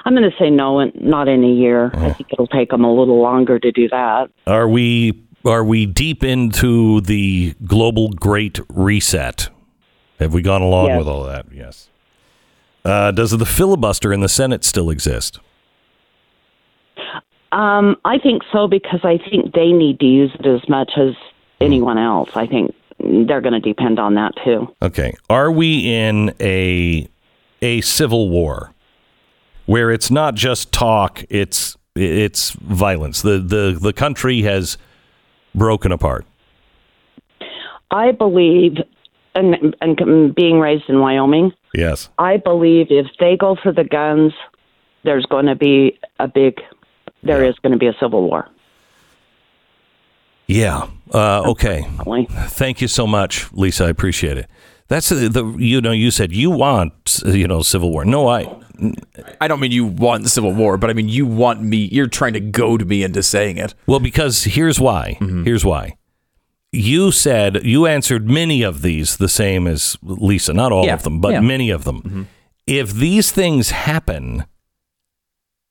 I'm 0.04 0.14
going 0.14 0.30
to 0.30 0.36
say 0.38 0.50
no, 0.50 0.80
and 0.80 0.92
not 1.00 1.28
in 1.28 1.42
a 1.44 1.48
year. 1.50 1.90
I 1.94 2.12
think 2.12 2.32
it'll 2.32 2.46
take 2.46 2.70
them 2.70 2.84
a 2.84 2.92
little 2.92 3.20
longer 3.22 3.58
to 3.58 3.72
do 3.72 3.88
that. 3.88 4.30
Are 4.46 4.68
we 4.68 5.22
are 5.46 5.64
we 5.64 5.86
deep 5.86 6.22
into 6.24 7.00
the 7.02 7.54
global 7.66 8.08
great 8.10 8.60
reset? 8.68 9.48
Have 10.20 10.32
we 10.34 10.42
gone 10.42 10.62
along 10.62 10.86
Yes. 10.88 10.98
with 10.98 11.08
all 11.08 11.24
that? 11.24 11.46
Yes. 11.52 11.88
Uh, 12.84 13.10
does 13.10 13.30
the 13.30 13.46
filibuster 13.46 14.12
in 14.12 14.20
the 14.20 14.28
Senate 14.28 14.62
still 14.64 14.90
exist? 14.90 15.40
Um, 17.52 17.96
I 18.04 18.18
think 18.18 18.42
so 18.52 18.66
because 18.66 19.00
I 19.04 19.18
think 19.30 19.54
they 19.54 19.70
need 19.72 20.00
to 20.00 20.06
use 20.06 20.32
it 20.38 20.46
as 20.46 20.68
much 20.68 20.92
as 20.96 21.14
anyone 21.60 21.98
else. 21.98 22.30
I 22.34 22.46
think 22.46 22.74
they're 22.98 23.40
going 23.40 23.52
to 23.54 23.60
depend 23.60 23.98
on 23.98 24.14
that 24.14 24.32
too. 24.44 24.68
Okay. 24.82 25.14
Are 25.30 25.50
we 25.52 25.92
in 25.94 26.34
a 26.40 27.08
a 27.62 27.80
civil 27.82 28.28
war 28.28 28.72
where 29.66 29.90
it's 29.90 30.10
not 30.10 30.34
just 30.34 30.72
talk, 30.72 31.22
it's 31.28 31.76
it's 31.94 32.50
violence. 32.52 33.22
The 33.22 33.38
the 33.38 33.78
the 33.80 33.92
country 33.92 34.42
has 34.42 34.78
broken 35.54 35.92
apart. 35.92 36.26
I 37.90 38.10
believe, 38.10 38.78
and, 39.36 39.76
and 39.80 40.34
being 40.34 40.58
raised 40.58 40.88
in 40.88 40.98
Wyoming, 40.98 41.52
Yes. 41.74 42.08
I 42.18 42.36
believe 42.36 42.86
if 42.90 43.06
they 43.18 43.36
go 43.36 43.56
for 43.60 43.72
the 43.72 43.84
guns, 43.84 44.32
there's 45.02 45.26
going 45.26 45.46
to 45.46 45.56
be 45.56 45.98
a 46.20 46.28
big, 46.28 46.60
there 47.22 47.44
is 47.44 47.56
going 47.58 47.72
to 47.72 47.78
be 47.78 47.88
a 47.88 47.94
civil 48.00 48.22
war. 48.22 48.48
Yeah. 50.46 50.86
Uh, 51.12 51.42
okay. 51.50 51.84
Thank 52.48 52.80
you 52.80 52.88
so 52.88 53.06
much, 53.06 53.52
Lisa. 53.52 53.86
I 53.86 53.88
appreciate 53.88 54.38
it. 54.38 54.46
That's 54.88 55.08
the, 55.08 55.28
the 55.28 55.44
you 55.58 55.80
know 55.80 55.92
you 55.92 56.10
said 56.10 56.32
you 56.32 56.50
want 56.50 57.22
you 57.24 57.48
know 57.48 57.62
civil 57.62 57.90
war. 57.90 58.04
No, 58.04 58.28
I 58.28 58.54
I 59.40 59.48
don't 59.48 59.60
mean 59.60 59.72
you 59.72 59.86
want 59.86 60.28
Civil 60.28 60.52
War, 60.52 60.76
but 60.76 60.90
I 60.90 60.92
mean 60.92 61.08
you 61.08 61.26
want 61.26 61.62
me. 61.62 61.88
You're 61.92 62.08
trying 62.08 62.32
to 62.34 62.40
goad 62.40 62.86
me 62.86 63.02
into 63.04 63.22
saying 63.22 63.56
it. 63.58 63.72
well 63.86 64.00
because 64.00 64.44
here's 64.44 64.78
why. 64.80 65.16
Mm-hmm. 65.20 65.44
Here's 65.44 65.64
why. 65.64 65.96
You 66.72 67.12
said 67.12 67.64
you 67.64 67.86
answered 67.86 68.28
many 68.28 68.62
of 68.62 68.82
these 68.82 69.16
the 69.16 69.28
same 69.28 69.66
as 69.68 69.96
Lisa, 70.02 70.52
not 70.52 70.72
all 70.72 70.84
Yeah, 70.84 70.94
of 70.94 71.04
them, 71.04 71.20
but 71.20 71.32
yeah. 71.32 71.40
many 71.40 71.70
of 71.70 71.84
them. 71.84 72.02
Mm-hmm. 72.02 72.22
If 72.66 72.92
these 72.94 73.30
things 73.30 73.70
happen, 73.70 74.44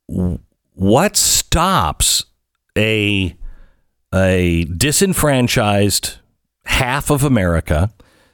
what 0.08 1.16
stops 1.18 2.26
a 2.78 3.36
a 4.14 4.64
disenfranchised 4.66 6.18
half 6.66 7.10
of 7.10 7.24
America 7.24 7.92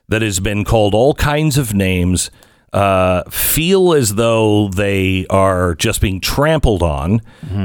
that 0.10 0.22
has 0.22 0.40
been 0.40 0.66
called 0.66 0.94
all 0.94 1.14
kinds 1.14 1.58
of 1.58 1.74
names 1.74 2.30
uh, 2.74 3.24
feel 3.30 3.94
as 3.94 4.16
though 4.16 4.68
they 4.70 5.26
are 5.30 5.74
just 5.76 6.02
being 6.02 6.20
trampled 6.22 6.84
on, 6.84 7.20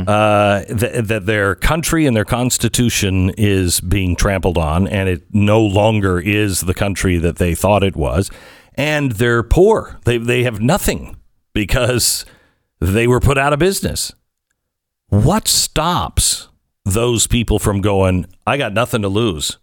uh, 0.08 0.64
th- 0.64 1.04
that 1.04 1.26
their 1.26 1.54
country 1.54 2.06
and 2.06 2.16
their 2.16 2.24
constitution 2.24 3.30
is 3.36 3.80
being 3.80 4.16
trampled 4.16 4.56
on, 4.56 4.88
and 4.88 5.08
it 5.08 5.22
no 5.32 5.60
longer 5.60 6.18
is 6.20 6.62
the 6.62 6.72
country 6.72 7.18
that 7.18 7.36
they 7.36 7.54
thought 7.54 7.82
it 7.82 7.96
was, 7.96 8.30
and 8.76 9.12
they're 9.12 9.42
poor. 9.42 9.98
They 10.04 10.16
they 10.16 10.42
have 10.44 10.60
nothing 10.60 11.16
because 11.52 12.24
they 12.80 13.06
were 13.06 13.20
put 13.20 13.36
out 13.36 13.52
of 13.52 13.58
business. 13.58 14.12
What 15.08 15.48
stops 15.48 16.48
those 16.86 17.26
people 17.26 17.58
from 17.58 17.82
going? 17.82 18.26
I 18.46 18.56
got 18.56 18.72
nothing 18.72 19.02
to 19.02 19.08
lose. 19.08 19.58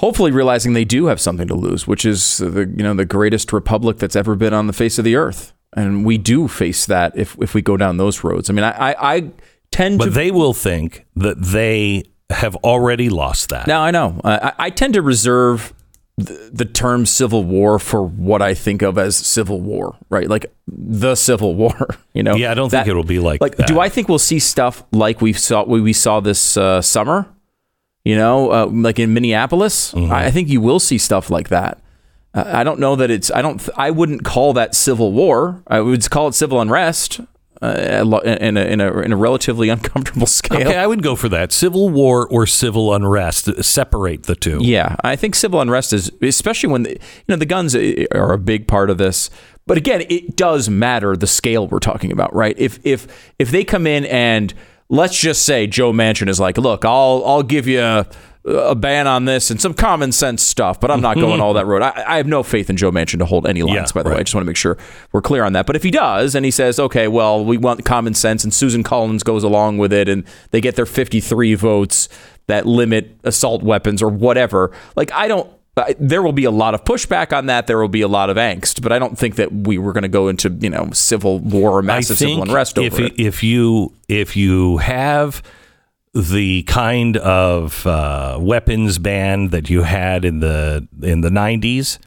Hopefully 0.00 0.30
realizing 0.30 0.72
they 0.72 0.84
do 0.84 1.06
have 1.06 1.20
something 1.20 1.46
to 1.48 1.54
lose, 1.54 1.86
which 1.86 2.04
is 2.04 2.38
the 2.38 2.60
you 2.76 2.82
know 2.82 2.94
the 2.94 3.04
greatest 3.04 3.52
republic 3.52 3.98
that's 3.98 4.16
ever 4.16 4.34
been 4.34 4.54
on 4.54 4.66
the 4.66 4.72
face 4.72 4.98
of 4.98 5.04
the 5.04 5.16
earth, 5.16 5.52
and 5.76 6.04
we 6.04 6.18
do 6.18 6.48
face 6.48 6.86
that 6.86 7.16
if 7.16 7.36
if 7.40 7.54
we 7.54 7.62
go 7.62 7.76
down 7.76 7.96
those 7.96 8.24
roads. 8.24 8.50
I 8.50 8.52
mean, 8.52 8.64
I 8.64 8.90
I, 8.92 9.14
I 9.16 9.30
tend 9.70 9.98
But 9.98 10.06
to 10.06 10.10
they 10.10 10.30
will 10.30 10.54
think 10.54 11.06
that 11.16 11.40
they 11.40 12.04
have 12.30 12.56
already 12.56 13.08
lost 13.08 13.48
that. 13.50 13.66
now 13.66 13.82
I 13.82 13.90
know 13.90 14.20
I, 14.24 14.52
I 14.58 14.70
tend 14.70 14.94
to 14.94 15.02
reserve 15.02 15.72
the, 16.16 16.50
the 16.52 16.64
term 16.64 17.06
civil 17.06 17.42
war 17.44 17.78
for 17.78 18.02
what 18.02 18.40
I 18.42 18.54
think 18.54 18.82
of 18.82 18.98
as 18.98 19.16
civil 19.16 19.60
war, 19.60 19.96
right? 20.10 20.28
Like 20.28 20.46
the 20.68 21.14
civil 21.16 21.54
war. 21.62 21.88
You 22.14 22.22
know? 22.22 22.36
Yeah, 22.36 22.50
I 22.52 22.54
don't 22.54 22.70
think 22.70 22.86
it'll 22.86 23.04
be 23.04 23.18
like 23.18 23.40
like. 23.40 23.56
that. 23.56 23.66
Do 23.68 23.80
I 23.80 23.88
think 23.88 24.08
we'll 24.08 24.18
see 24.18 24.38
stuff 24.38 24.84
like 24.92 25.20
we 25.20 25.32
saw 25.32 25.64
we 25.64 25.80
we 25.80 25.92
saw 25.92 26.20
this 26.20 26.56
uh, 26.56 26.80
summer? 26.82 27.26
You 28.04 28.16
know, 28.16 28.50
uh, 28.50 28.66
like 28.66 28.98
in 28.98 29.12
Minneapolis, 29.12 29.92
Mm-hmm. 29.92 30.12
I 30.12 30.26
I 30.26 30.30
think 30.30 30.48
you 30.48 30.60
will 30.60 30.80
see 30.80 30.98
stuff 30.98 31.30
like 31.30 31.48
that. 31.50 31.78
Uh, 32.32 32.44
I 32.46 32.64
don't 32.64 32.78
know 32.80 32.96
that 32.96 33.10
it's. 33.10 33.30
I 33.30 33.42
don't. 33.42 33.58
th- 33.58 33.70
I 33.76 33.90
wouldn't 33.90 34.24
call 34.24 34.52
that 34.54 34.74
civil 34.74 35.12
war. 35.12 35.62
I 35.66 35.80
would 35.80 36.08
call 36.10 36.28
it 36.28 36.34
civil 36.34 36.60
unrest 36.60 37.20
uh, 37.60 38.04
in 38.24 38.56
a, 38.56 38.60
in 38.60 38.80
a 38.80 39.00
in 39.00 39.12
a 39.12 39.16
relatively 39.16 39.68
uncomfortable 39.76 40.26
scale. 40.26 40.60
Okay, 40.60 40.76
I 40.76 40.86
would 40.86 41.02
go 41.02 41.14
for 41.16 41.28
that. 41.28 41.52
Civil 41.52 41.90
war 41.90 42.26
or 42.28 42.46
civil 42.46 42.94
unrest. 42.94 43.62
Separate 43.64 44.22
the 44.22 44.36
two. 44.36 44.60
Yeah, 44.62 44.96
I 45.04 45.16
think 45.16 45.34
civil 45.34 45.60
unrest 45.60 45.92
is, 45.92 46.10
especially 46.22 46.70
when 46.70 46.84
the, 46.84 46.92
you 46.92 46.98
know 47.28 47.36
the 47.36 47.46
guns 47.46 47.74
are 47.74 48.32
a 48.32 48.38
big 48.38 48.66
part 48.66 48.88
of 48.90 48.96
this. 48.98 49.28
But 49.66 49.76
again, 49.76 50.04
it 50.08 50.36
does 50.36 50.68
matter 50.70 51.16
the 51.16 51.26
scale 51.26 51.66
we're 51.68 51.80
talking 51.80 52.12
about, 52.12 52.34
right? 52.34 52.54
If 52.58 52.78
if 52.84 53.06
if 53.38 53.50
they 53.50 53.62
come 53.64 53.86
in 53.86 54.04
and 54.06 54.54
let's 54.90 55.18
just 55.18 55.46
say 55.46 55.66
Joe 55.66 55.92
Manchin 55.92 56.28
is 56.28 56.38
like, 56.38 56.58
look, 56.58 56.84
I'll 56.84 57.22
I'll 57.24 57.42
give 57.42 57.66
you 57.66 57.80
a, 57.80 58.06
a 58.44 58.74
ban 58.74 59.06
on 59.06 59.24
this 59.24 59.50
and 59.50 59.60
some 59.60 59.72
common 59.72 60.12
sense 60.12 60.42
stuff, 60.42 60.80
but 60.80 60.90
I'm 60.90 61.00
not 61.00 61.16
going 61.16 61.40
all 61.40 61.54
that 61.54 61.66
road. 61.66 61.80
I, 61.80 62.04
I 62.06 62.16
have 62.18 62.26
no 62.26 62.42
faith 62.42 62.68
in 62.68 62.76
Joe 62.76 62.90
Manchin 62.90 63.18
to 63.20 63.24
hold 63.24 63.46
any 63.46 63.62
lines. 63.62 63.90
Yeah, 63.90 63.94
by 63.94 64.02
the 64.02 64.10
way, 64.10 64.16
I 64.16 64.22
just 64.22 64.34
want 64.34 64.44
to 64.44 64.48
make 64.48 64.56
sure 64.56 64.76
we're 65.12 65.22
clear 65.22 65.44
on 65.44 65.54
that. 65.54 65.64
But 65.66 65.76
if 65.76 65.82
he 65.82 65.90
does, 65.90 66.34
and 66.34 66.44
he 66.44 66.50
says, 66.50 66.78
okay, 66.78 67.08
well, 67.08 67.42
we 67.44 67.56
want 67.56 67.84
common 67.84 68.14
sense, 68.14 68.44
and 68.44 68.52
Susan 68.52 68.82
Collins 68.82 69.22
goes 69.22 69.44
along 69.44 69.78
with 69.78 69.92
it, 69.92 70.08
and 70.08 70.24
they 70.50 70.60
get 70.60 70.76
their 70.76 70.86
53 70.86 71.54
votes 71.54 72.08
that 72.48 72.66
limit 72.66 73.16
assault 73.22 73.62
weapons 73.62 74.02
or 74.02 74.08
whatever, 74.08 74.72
like 74.96 75.12
I 75.12 75.28
don't. 75.28 75.50
I- 75.76 75.94
There 75.98 76.22
will 76.22 76.32
be 76.32 76.44
a 76.44 76.50
lot 76.50 76.74
of 76.74 76.84
pushback 76.84 77.36
on 77.36 77.46
that. 77.46 77.66
There 77.66 77.78
will 77.78 77.88
be 77.88 78.02
a 78.02 78.08
lot 78.08 78.28
of 78.28 78.36
angst, 78.36 78.82
but 78.82 78.92
I 78.92 78.98
don't 78.98 79.16
think 79.18 79.36
that 79.36 79.50
we 79.52 79.78
were 79.78 79.92
going 79.92 80.02
to 80.02 80.08
go 80.08 80.28
into 80.28 80.50
you 80.60 80.68
know 80.70 80.90
civil 80.92 81.38
war 81.38 81.70
or 81.78 81.82
massive 81.82 82.18
civil 82.18 82.42
unrest 82.42 82.78
over 82.78 82.86
if 82.86 82.98
it. 82.98 83.12
if 83.18 83.42
you 83.42 83.92
if 84.08 84.36
you 84.36 84.76
have 84.78 85.42
the 86.12 86.64
kind 86.64 87.16
of 87.18 87.86
uh, 87.86 88.36
weapons 88.40 88.98
ban 88.98 89.48
that 89.50 89.70
you 89.70 89.82
had 89.82 90.24
in 90.24 90.40
the 90.40 90.86
in 91.02 91.20
the 91.20 91.30
90s, 91.30 91.98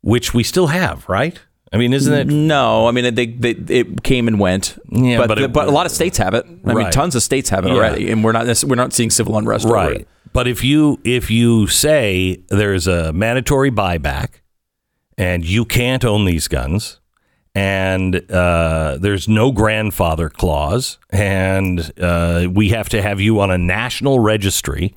which 0.00 0.34
we 0.34 0.42
still 0.42 0.66
have, 0.66 1.08
right? 1.08 1.38
I 1.72 1.76
mean, 1.76 1.92
isn't 1.92 2.12
it? 2.12 2.26
No, 2.28 2.86
I 2.86 2.90
mean 2.90 3.14
they, 3.14 3.26
they 3.26 3.50
it 3.50 4.02
came 4.02 4.28
and 4.28 4.38
went. 4.38 4.76
Yeah, 4.90 5.18
but 5.18 5.28
but 5.28 5.38
it- 5.38 5.52
but 5.52 5.68
a 5.68 5.70
lot 5.70 5.86
of 5.86 5.92
states 5.92 6.18
have 6.18 6.34
it. 6.34 6.44
I 6.64 6.74
mean, 6.74 6.90
tons 6.90 7.14
of 7.14 7.22
states 7.22 7.48
have 7.50 7.64
it 7.64 7.68
Yeah. 7.70 7.74
already, 7.76 8.10
and 8.10 8.22
we're 8.22 8.32
not 8.32 8.46
we're 8.64 8.74
not 8.76 8.92
seeing 8.92 9.10
civil 9.10 9.38
unrest 9.38 9.64
over 9.66 9.74
right? 9.74 10.08
But 10.34 10.46
if 10.48 10.62
you 10.64 11.00
if 11.04 11.30
you 11.30 11.66
say 11.68 12.42
there's 12.48 12.86
a 12.86 13.12
mandatory 13.12 13.70
buyback 13.70 14.40
and 15.16 15.44
you 15.44 15.64
can't 15.64 16.04
own 16.04 16.24
these 16.26 16.48
guns 16.48 17.00
and 17.54 18.16
uh, 18.32 18.98
there's 19.00 19.28
no 19.28 19.52
grandfather 19.52 20.28
clause 20.28 20.98
and 21.10 21.92
uh, 22.00 22.48
we 22.52 22.70
have 22.70 22.88
to 22.88 23.00
have 23.00 23.20
you 23.20 23.38
on 23.40 23.52
a 23.52 23.56
national 23.58 24.18
registry 24.18 24.96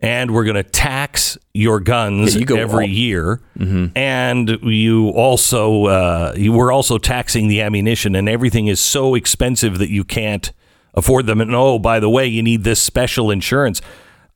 and 0.00 0.30
we're 0.32 0.44
going 0.44 0.54
to 0.54 0.62
tax 0.62 1.36
your 1.52 1.80
guns 1.80 2.36
Yeah, 2.36 2.44
you 2.48 2.56
every 2.56 2.84
all- 2.86 2.90
year 2.90 3.40
and 3.96 4.48
you 4.62 5.08
also 5.10 5.86
uh, 5.86 6.34
you 6.36 6.52
were 6.52 6.70
also 6.70 6.96
taxing 6.96 7.48
the 7.48 7.60
ammunition 7.60 8.14
and 8.14 8.28
everything 8.28 8.68
is 8.68 8.78
so 8.78 9.16
expensive 9.16 9.78
that 9.78 9.90
you 9.90 10.04
can't 10.04 10.52
afford 10.94 11.26
them. 11.26 11.40
And 11.40 11.52
oh 11.56 11.80
by 11.80 11.98
the 11.98 12.08
way 12.08 12.28
you 12.28 12.40
need 12.42 12.62
this 12.62 12.80
special 12.80 13.32
insurance 13.32 13.82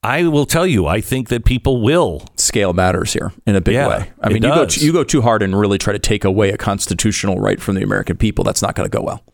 i 0.04 0.22
will 0.24 0.46
tell 0.46 0.66
you 0.66 0.86
i 0.86 1.00
think 1.00 1.28
that 1.28 1.44
people 1.44 1.80
will 1.80 2.22
Scale 2.36 2.72
matters 2.72 3.12
here 3.12 3.32
in 3.46 3.56
a 3.56 3.60
big 3.60 3.74
Yeah, 3.74 3.88
way. 3.88 4.10
I 4.20 4.28
mean, 4.28 4.42
you 4.42 4.48
go 4.50 4.66
you 4.70 4.92
go 4.92 5.02
too 5.02 5.22
hard 5.22 5.42
and 5.42 5.58
really 5.58 5.78
try 5.78 5.92
to 5.92 5.98
take 5.98 6.24
away 6.24 6.50
a 6.50 6.56
constitutional 6.56 7.40
right 7.40 7.60
from 7.60 7.74
the 7.74 7.82
American 7.82 8.16
people. 8.16 8.44
That's 8.44 8.62
not 8.62 8.76
going 8.76 8.88
to 8.88 8.96
go 8.96 9.02
well. 9.02 9.24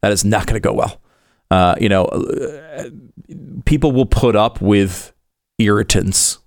That 0.00 0.10
is 0.10 0.24
not 0.24 0.46
going 0.46 0.60
to 0.60 0.66
go 0.68 0.72
well. 0.72 1.00
Uh, 1.50 1.76
you 1.80 1.88
know, 1.88 2.06
uh, 2.06 2.88
people 3.64 3.92
will 3.92 4.06
put 4.06 4.34
up 4.34 4.60
with 4.60 5.12
irritants, 5.58 6.38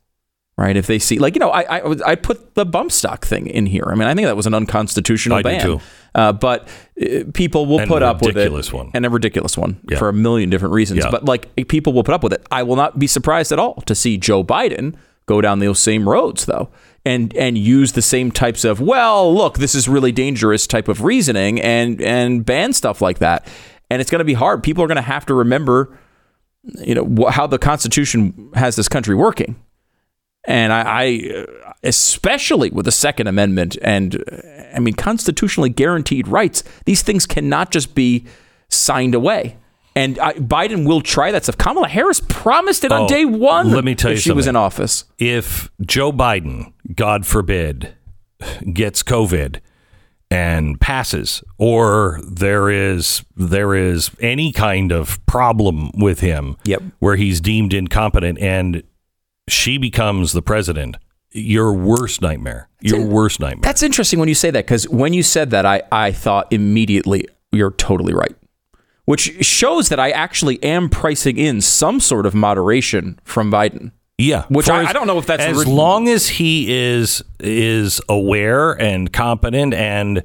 right? 0.58 0.76
If 0.76 0.88
they 0.88 1.00
see, 1.00 1.20
like, 1.20 1.36
you 1.36 1.40
know, 1.40 1.50
I 1.52 1.78
I, 1.80 2.12
I 2.12 2.16
put 2.16 2.56
the 2.56 2.66
bump 2.66 2.92
stock 2.92 3.26
thing 3.26 3.48
in 3.48 3.66
here. 3.66 3.86
I 3.88 3.96
mean, 3.96 4.08
I 4.08 4.14
think 4.16 4.26
that 4.28 4.36
was 4.36 4.48
an 4.48 4.54
unconstitutional 4.54 5.38
I 5.38 5.42
do 5.42 5.50
ban. 5.50 5.62
too. 5.62 5.80
Uh, 6.16 6.34
but 6.34 6.68
uh, 7.00 7.26
people 7.34 7.66
will 7.68 7.80
And 7.80 7.88
put 7.88 8.02
up 8.02 8.22
with 8.22 8.30
it, 8.32 8.36
ridiculous 8.40 8.74
one. 8.74 8.90
and 8.96 9.06
a 9.06 9.10
ridiculous 9.10 9.56
one 9.58 9.80
Yeah. 9.90 10.00
for 10.00 10.10
a 10.10 10.14
million 10.14 10.50
different 10.50 10.74
reasons. 10.74 11.04
Yeah. 11.04 11.12
But 11.12 11.26
like, 11.26 11.54
people 11.68 11.94
will 11.94 12.04
put 12.04 12.16
up 12.16 12.24
with 12.24 12.34
it. 12.34 12.46
I 12.50 12.64
will 12.64 12.76
not 12.76 12.98
be 12.98 13.06
surprised 13.08 13.52
at 13.52 13.60
all 13.60 13.82
to 13.86 13.94
see 13.94 14.18
Joe 14.18 14.44
Biden 14.44 14.96
go 15.28 15.42
down 15.42 15.60
those 15.60 15.80
same 15.80 16.08
roads, 16.10 16.46
though, 16.46 16.70
and 17.06 17.36
and 17.36 17.58
use 17.58 17.92
the 17.92 18.02
same 18.02 18.32
types 18.32 18.64
of 18.64 18.80
well, 18.82 19.32
look, 19.34 19.58
this 19.60 19.76
is 19.76 19.88
really 19.88 20.12
dangerous 20.12 20.66
type 20.66 20.88
of 20.88 21.04
reasoning, 21.04 21.62
and 21.62 22.02
and 22.02 22.44
ban 22.46 22.74
stuff 22.74 23.02
like 23.02 23.20
that. 23.20 23.46
And 23.92 24.02
it's 24.02 24.10
going 24.10 24.20
to 24.20 24.26
be 24.26 24.34
hard. 24.34 24.64
People 24.64 24.84
are 24.84 24.88
going 24.88 24.96
to 24.96 25.02
have 25.02 25.26
to 25.28 25.34
remember, 25.34 25.98
you 26.84 26.96
know, 26.96 27.30
how 27.30 27.46
the 27.48 27.58
Constitution 27.60 28.50
has 28.56 28.76
this 28.76 28.90
country 28.90 29.16
working. 29.16 29.56
And 30.48 30.72
I, 30.72 30.82
I 31.04 31.32
uh, 31.68 31.74
especially 31.84 32.70
with 32.72 32.86
the 32.86 32.92
Second 32.92 33.28
Amendment 33.28 33.78
and, 33.82 34.16
uh, 34.32 34.38
I 34.74 34.80
mean, 34.80 34.94
constitutionally 34.94 35.70
guaranteed 35.70 36.28
rights, 36.28 36.64
these 36.86 37.02
things 37.02 37.26
cannot 37.26 37.70
just 37.72 37.94
be 37.94 38.26
signed 38.70 39.14
away. 39.14 39.58
And 39.94 40.18
I, 40.20 40.34
Biden 40.34 40.88
will 40.88 41.02
try 41.02 41.32
that 41.32 41.44
stuff. 41.44 41.58
Kamala 41.58 41.88
Harris 41.90 42.22
promised 42.30 42.84
it 42.86 42.92
on 42.92 43.02
Oh, 43.02 43.08
day 43.08 43.26
one. 43.26 43.72
let 43.72 43.84
me 43.84 43.94
tell 43.96 44.12
you 44.12 44.18
she 44.18 44.32
was 44.32 44.48
in 44.48 44.56
office. 44.56 45.04
if 45.20 45.70
Joe 45.82 46.12
Biden, 46.14 46.72
God 46.96 47.26
forbid, 47.26 47.94
gets 48.72 49.02
COVID 49.04 49.60
and 50.30 50.80
passes, 50.80 51.44
or 51.58 52.20
there 52.30 52.70
is 52.70 53.24
there 53.36 53.74
is 53.74 54.12
any 54.20 54.52
kind 54.52 54.92
of 54.92 55.26
problem 55.26 55.90
with 55.96 56.20
him, 56.20 56.58
Yep. 56.66 56.84
where 57.00 57.16
he's 57.16 57.42
deemed 57.42 57.74
incompetent, 57.74 58.38
and 58.40 58.84
she 59.48 59.78
becomes 59.78 60.34
the 60.34 60.42
president, 60.42 60.98
your 61.32 61.74
worst 61.74 62.22
nightmare, 62.22 62.70
your 62.82 63.06
worst 63.06 63.40
nightmare. 63.40 63.62
That's 63.64 63.84
interesting 63.84 64.20
when 64.20 64.30
you 64.30 64.36
say 64.36 64.52
that 64.52 64.66
because 64.66 64.88
when 64.90 65.14
you 65.14 65.24
said 65.24 65.52
that, 65.52 65.66
I, 65.66 65.84
I 65.92 66.12
thought 66.12 66.48
immediately 66.52 67.26
you're 67.52 67.72
totally 67.72 68.14
right, 68.14 68.36
which 69.06 69.46
shows 69.46 69.90
that 69.90 70.00
I 70.00 70.12
actually 70.12 70.62
am 70.64 70.90
pricing 70.90 71.38
in 71.38 71.62
some 71.62 72.00
sort 72.00 72.26
of 72.26 72.34
moderation 72.36 73.20
from 73.24 73.52
Biden. 73.52 73.92
Yeah, 74.20 74.46
Which 74.50 74.68
I- 74.70 74.82
as- 74.84 74.88
I 74.90 74.94
don't 74.94 75.06
know 75.08 75.20
if 75.20 75.28
that's 75.28 75.44
as 75.44 75.58
written- 75.58 75.76
long 75.76 76.08
as 76.10 76.28
he 76.28 76.74
is 76.76 77.24
is 77.40 78.02
aware 78.10 78.72
and 78.72 79.14
competent 79.14 79.74
and 79.76 80.24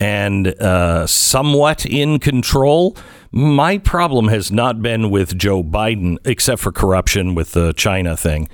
and 0.00 0.48
uh, 0.60 1.06
somewhat 1.06 1.84
in 1.86 2.18
control. 2.18 2.96
My 3.30 3.78
problem 3.78 4.28
has 4.28 4.50
not 4.52 4.80
been 4.80 5.10
with 5.10 5.36
Joe 5.36 5.62
Biden, 5.62 6.16
except 6.24 6.60
for 6.62 6.70
corruption 6.72 7.34
with 7.34 7.52
the 7.52 7.72
China 7.74 8.16
thing. 8.16 8.48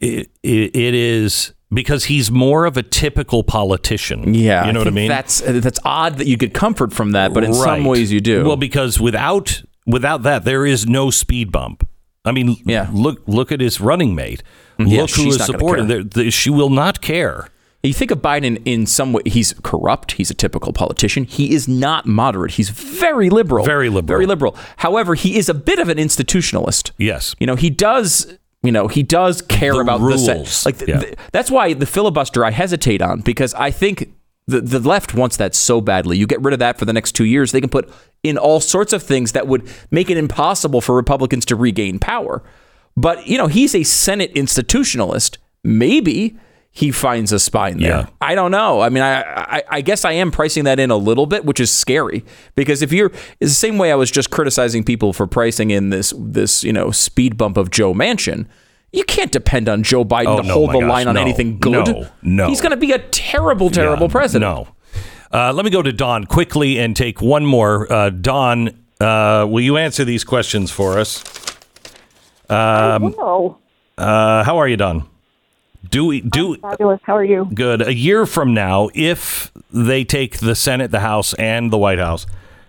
It, 0.00 0.30
it, 0.42 0.74
it 0.76 0.94
is 0.94 1.52
because 1.72 2.04
he's 2.06 2.30
more 2.30 2.64
of 2.64 2.76
a 2.76 2.82
typical 2.82 3.42
politician. 3.44 4.34
Yeah, 4.34 4.66
you 4.66 4.72
know 4.72 4.80
what 4.80 4.88
I 4.88 4.92
mean. 4.92 5.08
That's 5.08 5.40
that's 5.40 5.78
odd 5.84 6.16
that 6.18 6.26
you 6.26 6.36
get 6.36 6.54
comfort 6.54 6.92
from 6.92 7.12
that, 7.12 7.32
but 7.34 7.44
in 7.44 7.54
some 7.54 7.84
ways 7.84 8.10
you 8.12 8.20
do. 8.20 8.44
Well, 8.44 8.56
because 8.56 8.98
without 9.00 9.62
without 9.86 10.22
that, 10.22 10.44
there 10.44 10.64
is 10.66 10.86
no 10.86 11.10
speed 11.10 11.52
bump. 11.52 11.86
I 12.24 12.32
mean, 12.32 12.56
Yeah. 12.66 12.88
look 12.92 13.22
look 13.26 13.52
at 13.52 13.60
his 13.60 13.80
running 13.80 14.14
mate. 14.14 14.42
Mm-hmm. 14.78 14.90
Yeah, 14.90 15.00
look 15.02 15.10
who 15.10 15.28
is 15.28 15.44
supporting. 15.44 15.86
care. 15.88 16.02
There- 16.02 16.24
the- 16.24 16.30
She 16.30 16.50
will 16.50 16.70
not 16.70 17.00
care. 17.00 17.48
you 17.82 17.94
think 17.94 18.10
of 18.10 18.18
Biden 18.20 18.60
in 18.66 18.84
some 18.86 19.12
way, 19.14 19.22
he's 19.26 19.54
corrupt. 19.62 20.12
He's 20.12 20.30
a 20.30 20.34
typical 20.34 20.72
politician. 20.72 21.24
He 21.24 21.54
is 21.54 21.66
not 21.68 22.04
moderate. 22.06 22.52
He's 22.52 22.68
very 22.70 23.30
liberal. 23.30 23.64
Very 23.64 23.88
liberal. 23.88 24.06
Very 24.18 24.26
liberal. 24.26 24.56
However, 24.78 25.14
he 25.14 25.38
is 25.38 25.48
a 25.48 25.54
bit 25.54 25.78
of 25.78 25.88
an 25.88 25.96
institutionalist. 25.98 26.90
Yes. 26.98 27.34
You 27.40 27.46
know, 27.46 27.56
he 27.56 27.70
does 27.70 28.36
You 28.62 28.72
know, 28.72 28.88
he 28.88 29.02
does 29.02 29.40
care 29.42 29.72
The 29.72 29.78
about 29.80 30.00
rules. 30.00 30.26
the 30.26 30.44
se- 30.44 30.68
like. 30.70 30.88
Yeah. 30.88 31.00
th- 31.00 31.14
that's 31.32 31.50
why 31.50 31.72
the 31.72 31.86
filibuster 31.86 32.44
I 32.44 32.50
hesitate 32.50 33.00
on 33.00 33.20
because 33.22 33.54
I 33.54 33.70
think 33.70 34.12
the 34.46 34.60
the 34.60 34.78
left 34.80 35.14
wants 35.14 35.36
that 35.38 35.54
so 35.54 35.80
badly. 35.80 36.18
You 36.18 36.26
get 36.26 36.42
rid 36.42 36.52
of 36.52 36.58
that 36.58 36.78
for 36.78 36.84
the 36.84 36.92
next 36.92 37.12
two 37.12 37.24
years, 37.24 37.52
they 37.52 37.60
can 37.60 37.70
put 37.70 37.90
in 38.22 38.36
all 38.36 38.60
sorts 38.60 38.92
of 38.92 39.02
things 39.02 39.32
that 39.32 39.46
would 39.46 39.66
make 39.90 40.10
it 40.10 40.18
impossible 40.18 40.80
for 40.82 40.94
Republicans 40.94 41.44
to 41.46 41.56
regain 41.56 41.98
power. 41.98 42.42
But 42.96 43.26
you 43.26 43.38
know, 43.38 43.46
he's 43.46 43.74
a 43.74 43.82
Senate 43.82 44.34
institutionalist. 44.34 45.38
Maybe 45.64 46.36
he 46.72 46.90
finds 46.92 47.32
a 47.32 47.38
spine 47.40 47.78
there. 47.78 47.88
Yeah. 47.90 48.06
I 48.20 48.34
don't 48.34 48.50
know. 48.52 48.80
I 48.80 48.88
mean, 48.90 49.02
I, 49.02 49.22
I 49.22 49.62
I 49.68 49.80
guess 49.80 50.04
I 50.04 50.12
am 50.12 50.30
pricing 50.30 50.64
that 50.64 50.78
in 50.78 50.90
a 50.90 50.96
little 50.96 51.26
bit, 51.26 51.44
which 51.44 51.58
is 51.60 51.70
scary 51.70 52.24
because 52.54 52.80
if 52.82 52.92
you're 52.92 53.10
it's 53.40 53.50
the 53.52 53.60
same 53.66 53.76
way 53.76 53.90
I 53.90 53.96
was 53.96 54.10
just 54.10 54.30
criticizing 54.30 54.84
people 54.84 55.12
for 55.12 55.26
pricing 55.26 55.70
in 55.70 55.90
this 55.90 56.12
this 56.16 56.62
you 56.62 56.72
know 56.72 56.90
speed 56.90 57.36
bump 57.36 57.56
of 57.56 57.70
Joe 57.70 57.92
Manchin. 57.94 58.46
You 58.92 59.04
can't 59.04 59.30
depend 59.30 59.68
on 59.68 59.84
Joe 59.84 60.04
Biden 60.04 60.26
Oh, 60.26 60.42
to 60.42 60.48
no, 60.48 60.54
hold 60.54 60.70
the 60.70 60.80
gosh, 60.80 60.88
line 60.90 61.06
on 61.08 61.14
no, 61.14 61.20
anything 61.20 61.58
good. 61.60 61.86
no, 61.86 62.08
no. 62.22 62.48
He's 62.48 62.60
going 62.60 62.72
to 62.72 62.76
be 62.76 62.90
a 62.90 62.98
terrible, 62.98 63.70
terrible 63.70 64.06
Yeah, 64.08 64.12
president. 64.12 64.52
No. 64.52 64.68
Uh, 65.32 65.52
let 65.52 65.64
me 65.64 65.70
go 65.70 65.80
to 65.80 65.92
Don 65.92 66.24
quickly 66.26 66.76
and 66.80 66.96
take 66.96 67.20
one 67.22 67.46
more. 67.46 67.86
Uh, 67.92 68.10
Don, 68.10 68.70
uh, 69.00 69.46
will 69.48 69.60
you 69.60 69.76
answer 69.76 70.04
these 70.04 70.24
questions 70.24 70.72
for 70.72 70.98
us? 70.98 71.22
Um, 72.48 73.14
Uh, 73.96 74.42
how 74.42 74.58
are 74.58 74.66
you, 74.66 74.76
Don? 74.76 75.06
Do 75.88 76.04
we 76.04 76.20
do 76.20 76.56
fabulous. 76.56 77.00
How 77.04 77.16
are 77.16 77.24
you? 77.24 77.48
good 77.54 77.82
a 77.82 77.94
year 77.94 78.26
from 78.26 78.54
now 78.54 78.90
if 78.94 79.50
they 79.72 80.04
take 80.04 80.38
the 80.38 80.54
Senate, 80.54 80.90
the 80.90 81.00
House, 81.00 81.34
and 81.34 81.72
the 81.72 81.78
White 81.78 81.98
House? 81.98 82.26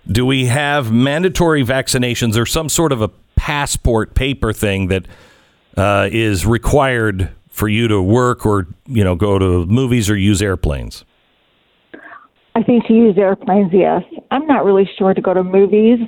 Do 0.07 0.25
we 0.25 0.45
have 0.45 0.91
mandatory 0.91 1.63
vaccinations 1.63 2.37
or 2.37 2.45
some 2.45 2.69
sort 2.69 2.91
of 2.91 3.01
a 3.01 3.09
passport 3.35 4.15
paper 4.15 4.53
thing 4.53 4.87
that 4.87 5.05
uh, 5.77 6.09
is 6.11 6.45
required 6.45 7.29
for 7.49 7.67
you 7.67 7.87
to 7.87 8.01
work 8.01 8.45
or 8.45 8.67
you 8.87 9.03
know 9.03 9.15
go 9.15 9.37
to 9.37 9.65
movies 9.65 10.09
or 10.09 10.17
use 10.17 10.41
airplanes? 10.41 11.03
I 12.55 12.63
think 12.63 12.85
to 12.87 12.93
use 12.93 13.17
airplanes, 13.17 13.71
yes. 13.73 14.03
I'm 14.29 14.45
not 14.45 14.65
really 14.65 14.89
sure 14.97 15.13
to 15.13 15.21
go 15.21 15.33
to 15.33 15.43
movies 15.43 15.99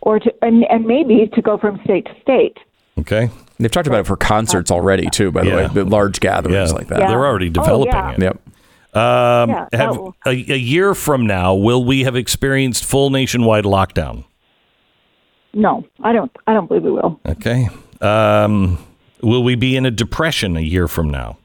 or 0.00 0.18
to, 0.18 0.32
and, 0.42 0.64
and 0.70 0.86
maybe 0.86 1.28
to 1.34 1.42
go 1.42 1.58
from 1.58 1.80
state 1.84 2.06
to 2.06 2.20
state. 2.22 2.56
Okay. 2.98 3.30
They've 3.58 3.70
talked 3.70 3.86
about 3.86 4.00
it 4.00 4.06
for 4.06 4.16
concerts 4.16 4.70
already 4.70 5.08
too. 5.10 5.30
By 5.30 5.44
the 5.44 5.50
Yeah. 5.50 5.56
way, 5.56 5.66
the 5.68 5.84
large 5.84 6.18
gatherings 6.20 6.70
Yeah, 6.70 6.76
like 6.76 6.88
that. 6.88 6.98
they're 7.08 7.24
already 7.24 7.50
developing 7.50 7.92
yeah. 7.94 8.10
it. 8.12 8.18
Yep. 8.20 8.40
Um, 8.96 9.50
Yeah, 9.50 9.66
that 9.70 9.80
have, 9.80 9.96
will- 9.96 10.16
a, 10.26 10.30
a 10.30 10.56
year 10.58 10.94
from 10.94 11.26
now, 11.26 11.54
will 11.54 11.84
we 11.84 12.04
have 12.04 12.16
experienced 12.16 12.84
full 12.84 13.10
nationwide 13.10 13.64
lockdown? 13.64 14.24
No, 15.52 15.84
I 16.02 16.12
don't. 16.12 16.32
I 16.48 16.52
don't 16.52 16.66
believe 16.66 16.82
we 16.82 16.90
will. 16.90 17.20
Okay. 17.26 17.68
Um, 18.00 18.78
will 19.22 19.44
we 19.44 19.54
be 19.54 19.76
in 19.76 19.86
a 19.86 19.90
depression 19.90 20.56
a 20.56 20.60
year 20.60 20.88
from 20.88 21.08
now? 21.10 21.38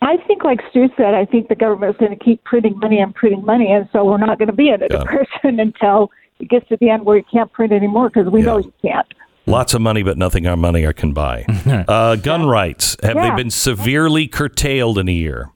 I 0.00 0.16
think, 0.26 0.44
like 0.44 0.60
Stu 0.70 0.88
said, 0.96 1.14
I 1.14 1.24
think 1.24 1.48
the 1.48 1.54
government 1.56 1.94
is 1.94 1.98
going 1.98 2.16
to 2.16 2.24
keep 2.24 2.42
printing 2.44 2.78
money 2.78 3.00
and 3.00 3.14
printing 3.14 3.44
money, 3.44 3.70
and 3.72 3.88
so 3.92 4.04
we're 4.04 4.16
not 4.16 4.38
going 4.38 4.46
to 4.48 4.54
be 4.54 4.68
in 4.68 4.82
a 4.82 4.86
Yeah. 4.90 4.98
depression 5.00 5.60
until 5.60 6.10
it 6.38 6.48
gets 6.48 6.66
to 6.68 6.76
the 6.80 6.88
end 6.88 7.04
where 7.04 7.16
you 7.16 7.24
can't 7.30 7.52
print 7.52 7.72
anymore 7.72 8.08
because 8.08 8.30
we 8.32 8.40
know 8.42 8.58
you 8.58 8.72
can't. 8.80 9.06
Lots 9.48 9.74
of 9.74 9.80
money, 9.80 10.02
but 10.02 10.18
nothing 10.18 10.46
our 10.46 10.56
money 10.56 10.90
can 10.92 11.12
buy. 11.12 11.44
uh, 11.88 12.16
gun 12.16 12.46
rights 12.46 12.96
have 13.02 13.14
they 13.16 13.30
been 13.34 13.50
severely 13.50 14.28
curtailed 14.28 14.98
in 14.98 15.08
a 15.08 15.12
year? 15.12 15.50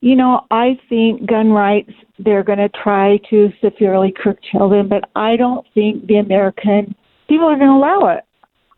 You 0.00 0.14
know, 0.14 0.46
I 0.50 0.78
think 0.88 1.26
gun 1.26 1.50
rights, 1.50 1.90
they're 2.20 2.44
going 2.44 2.58
to 2.60 2.68
try 2.68 3.18
to 3.30 3.52
severely 3.60 4.12
curtail 4.16 4.68
them, 4.68 4.88
but 4.88 5.10
I 5.16 5.36
don't 5.36 5.66
think 5.74 6.06
the 6.06 6.16
American 6.16 6.94
people 7.28 7.46
are 7.46 7.56
going 7.56 7.68
to 7.68 7.74
allow 7.74 8.06
it. 8.16 8.24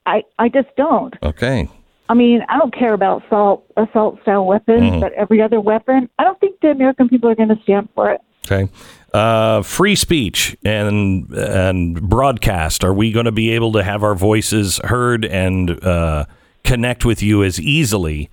I, 0.07 0.23
I 0.39 0.49
just 0.49 0.69
don't. 0.77 1.15
Okay. 1.23 1.69
I 2.09 2.15
mean, 2.15 2.41
I 2.49 2.59
don't 2.59 2.75
care 2.75 2.95
about 2.95 3.25
assault 3.27 3.65
assault 3.77 4.21
style 4.23 4.47
weapons, 4.47 4.81
Mm-hmm. 4.83 5.01
but 5.01 5.13
every 5.13 5.41
other 5.43 5.61
weapon, 5.61 6.09
I 6.19 6.25
don't 6.25 6.41
think 6.41 6.59
the 6.61 6.69
American 6.71 7.09
people 7.09 7.29
are 7.29 7.35
going 7.35 7.51
to 7.51 7.61
stand 7.63 7.89
for 7.95 8.11
it. 8.11 8.21
Okay. 8.51 8.73
Uh, 9.13 9.63
free 9.63 9.97
speech 9.97 10.57
and 10.65 11.29
and 11.33 12.01
broadcast. 12.01 12.85
Are 12.85 12.95
we 12.95 13.11
going 13.11 13.25
to 13.25 13.33
be 13.33 13.51
able 13.51 13.73
to 13.73 13.83
have 13.83 14.05
our 14.05 14.15
voices 14.15 14.79
heard 14.85 15.25
and 15.25 15.83
uh, 15.85 16.27
connect 16.63 17.05
with 17.05 17.21
you 17.23 17.43
as 17.43 17.61
easily 17.61 18.31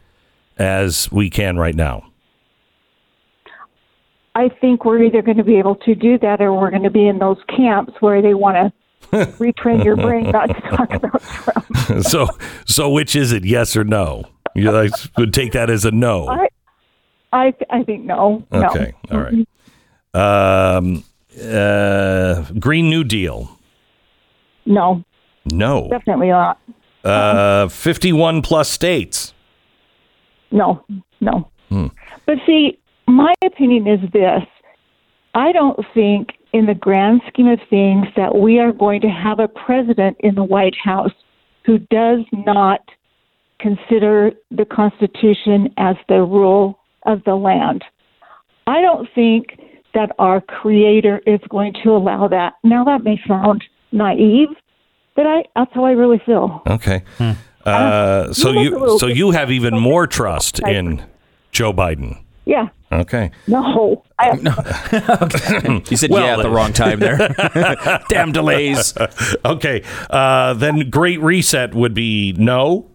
as 0.58 1.12
we 1.12 1.30
can 1.30 1.58
right 1.58 1.76
now? 1.76 2.12
I 4.36 4.50
think 4.50 4.86
we're 4.86 5.02
either 5.02 5.24
going 5.24 5.38
to 5.38 5.44
be 5.44 5.58
able 5.58 5.76
to 5.78 5.96
do 5.96 6.20
that 6.20 6.42
or 6.42 6.54
we're 6.54 6.70
going 6.70 6.84
to 6.84 6.92
be 6.92 7.08
in 7.08 7.18
those 7.18 7.40
camps 7.56 7.94
where 8.02 8.22
they 8.22 8.36
want 8.36 8.72
to 9.12 9.18
retrain 9.40 9.84
your 9.84 9.96
brain 9.96 10.30
not 10.30 10.46
to 10.48 10.62
talk 10.76 10.94
about 10.94 11.24
Trump. 11.24 12.04
so, 12.06 12.28
so 12.68 12.92
which 12.92 13.16
is 13.16 13.32
it? 13.32 13.46
Yes 13.46 13.76
or 13.76 13.84
no? 13.84 14.26
You 14.54 14.76
I 14.76 14.90
would 15.18 15.34
take 15.34 15.54
that 15.54 15.72
as 15.72 15.86
a 15.86 15.92
no. 15.92 16.28
I, 16.28 16.50
I, 17.34 17.54
I 17.72 17.84
think 17.84 18.06
no. 18.06 18.46
no. 18.52 18.70
Okay. 18.70 18.94
All 19.12 19.22
right. 19.22 19.48
Um, 20.18 21.03
uh, 21.41 22.43
Green 22.59 22.89
New 22.89 23.03
Deal. 23.03 23.49
No, 24.65 25.03
No. 25.53 25.88
definitely 25.89 26.30
not. 26.30 26.59
Uh, 27.03 27.68
51 27.70 28.41
plus 28.41 28.70
states. 28.70 29.34
No, 30.51 30.84
no. 31.22 31.49
Hmm. 31.70 31.88
But 32.26 32.38
see, 32.45 32.80
my 33.07 33.34
opinion 33.45 33.88
is 33.88 33.99
this 34.11 34.43
I 35.36 35.51
don't 35.51 35.80
think, 35.93 36.30
in 36.51 36.65
the 36.65 36.74
grand 36.74 37.22
scheme 37.28 37.47
of 37.47 37.59
things, 37.70 38.07
that 38.15 38.36
we 38.36 38.57
are 38.59 38.72
going 38.72 39.01
to 39.01 39.09
have 39.09 39.39
a 39.39 39.47
president 39.47 40.18
in 40.22 40.34
the 40.36 40.43
White 40.43 40.76
House 40.84 41.11
who 41.65 41.78
does 41.78 42.22
not 42.34 42.80
consider 43.59 44.32
the 44.49 44.65
Constitution 44.65 45.72
as 45.78 45.95
the 46.09 46.24
rule 46.24 46.80
of 47.05 47.24
the 47.26 47.36
land. 47.36 47.84
I 48.65 48.82
don't 48.82 49.07
think 49.13 49.59
that 49.94 50.12
our 50.20 50.42
Creator 50.42 51.22
is 51.26 51.40
going 51.50 51.74
to 51.84 51.90
allow 51.92 52.28
that. 52.28 52.54
Now, 52.64 52.84
that 52.86 53.04
may 53.04 53.20
sound 53.28 53.64
naive, 53.92 54.50
but 55.16 55.26
I, 55.26 55.44
that's 55.56 55.74
how 55.74 55.86
I 55.86 55.92
really 55.92 56.22
feel. 56.26 56.62
Okay. 56.68 57.04
Uh, 57.66 58.32
so 58.34 58.52
you, 58.52 58.62
you 58.92 59.00
so 59.00 59.08
you 59.08 59.32
have 59.32 59.52
even 59.52 59.78
more 59.80 60.08
trust 60.08 60.60
in 60.60 61.04
Joe 61.52 61.74
Biden. 61.74 62.22
Yeah. 62.46 62.70
Okay. 62.92 63.32
No. 63.48 64.04
I, 64.20 64.30
You 65.90 65.98
said 65.98 66.10
Well, 66.12 66.24
yeah 66.24 66.34
at 66.38 66.42
the 66.44 66.48
uh, 66.48 66.52
wrong 66.54 66.72
time 66.72 67.00
there. 67.00 67.18
Damn 68.08 68.32
delays. 68.32 68.94
Okay. 69.44 69.84
Uh, 70.10 70.54
then 70.54 70.90
Great 70.90 71.20
Reset 71.22 71.74
would 71.74 71.94
be 71.94 72.34
no. 72.38 72.90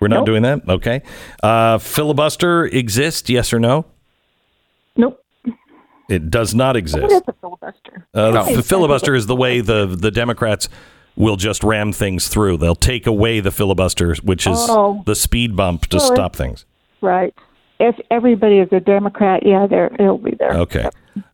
We're 0.00 0.08
not 0.08 0.18
Nope. 0.18 0.26
doing 0.26 0.42
that. 0.44 0.66
Okay. 0.68 1.02
Uh, 1.42 1.76
filibuster 1.78 2.64
exist? 2.66 3.28
Yes 3.28 3.52
or 3.52 3.58
no? 3.58 3.84
nope. 4.96 5.22
It 6.08 6.30
does 6.30 6.54
not 6.54 6.68
What 6.74 6.76
is 6.84 6.94
exist. 6.94 7.24
a 7.28 7.32
filibuster? 7.34 8.06
Uh, 8.14 8.52
the 8.54 8.62
filibuster 8.62 9.14
is 9.14 9.26
the 9.26 9.36
way 9.36 9.60
the 9.60 9.86
the 9.86 10.10
Democrats 10.10 10.68
will 11.16 11.36
just 11.36 11.62
ram 11.64 11.92
things 11.92 12.28
through. 12.28 12.56
They'll 12.56 12.74
take 12.76 13.06
away 13.06 13.40
the 13.40 13.50
filibuster, 13.50 14.14
which 14.22 14.46
is 14.46 14.56
Oh. 14.70 15.02
the 15.04 15.14
speed 15.14 15.56
bump 15.56 15.86
to 15.88 15.96
Well, 15.98 16.06
stop 16.14 16.36
things. 16.36 16.64
Right. 17.00 17.34
If 17.80 17.96
everybody 18.10 18.58
is 18.58 18.68
a 18.72 18.80
Democrat, 18.80 19.44
yeah, 19.44 19.66
there 19.66 19.90
it'll 19.98 20.18
be 20.18 20.34
there. 20.38 20.52
Okay. 20.52 20.88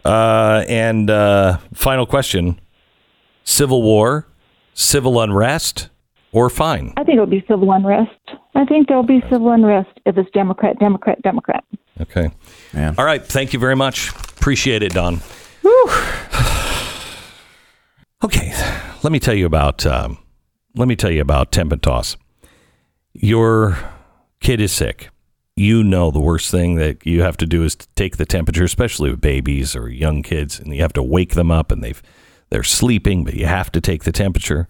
Uh, 0.04 0.64
and 0.68 1.08
uh, 1.10 1.58
final 1.72 2.06
question: 2.06 2.58
Civil 3.44 3.82
war, 3.82 4.26
civil 4.74 5.20
unrest, 5.20 5.88
or 6.32 6.50
fine? 6.50 6.92
I 6.96 7.04
think 7.04 7.14
it'll 7.14 7.26
be 7.26 7.44
civil 7.48 7.70
unrest. 7.72 8.10
I 8.54 8.64
think 8.64 8.88
there'll 8.88 9.02
be 9.02 9.22
civil 9.30 9.50
unrest 9.52 9.90
if 10.06 10.16
it's 10.18 10.30
Democrat, 10.32 10.78
Democrat, 10.78 11.20
Democrat. 11.22 11.64
Okay. 12.00 12.30
All 12.98 13.04
right. 13.04 13.24
Thank 13.24 13.52
you 13.52 13.58
very 13.58 13.76
much. 13.76 14.10
Appreciate 14.10 14.82
it, 14.82 14.92
Don. 14.92 15.20
okay. 18.24 18.52
Let 19.02 19.12
me 19.12 19.20
tell 19.20 19.34
you 19.34 19.46
about. 19.46 19.86
Um, 19.86 20.18
let 20.74 20.88
me 20.88 20.96
tell 20.96 21.10
you 21.10 21.20
about 21.20 21.52
temp 21.52 21.72
and 21.72 21.82
toss. 21.82 22.16
Your 23.12 23.78
kid 24.40 24.60
is 24.60 24.72
sick. 24.72 25.10
You 25.56 25.84
know 25.84 26.10
the 26.10 26.20
worst 26.20 26.50
thing 26.50 26.74
that 26.76 27.06
you 27.06 27.22
have 27.22 27.36
to 27.36 27.46
do 27.46 27.62
is 27.62 27.76
to 27.76 27.86
take 27.94 28.16
the 28.16 28.26
temperature, 28.26 28.64
especially 28.64 29.10
with 29.10 29.20
babies 29.20 29.76
or 29.76 29.88
young 29.88 30.22
kids, 30.22 30.58
and 30.58 30.74
you 30.74 30.82
have 30.82 30.92
to 30.94 31.02
wake 31.02 31.34
them 31.34 31.52
up 31.52 31.70
and 31.70 31.82
they've 31.82 32.02
they're 32.50 32.62
sleeping, 32.62 33.24
but 33.24 33.34
you 33.34 33.46
have 33.46 33.72
to 33.72 33.80
take 33.80 34.04
the 34.04 34.12
temperature. 34.12 34.68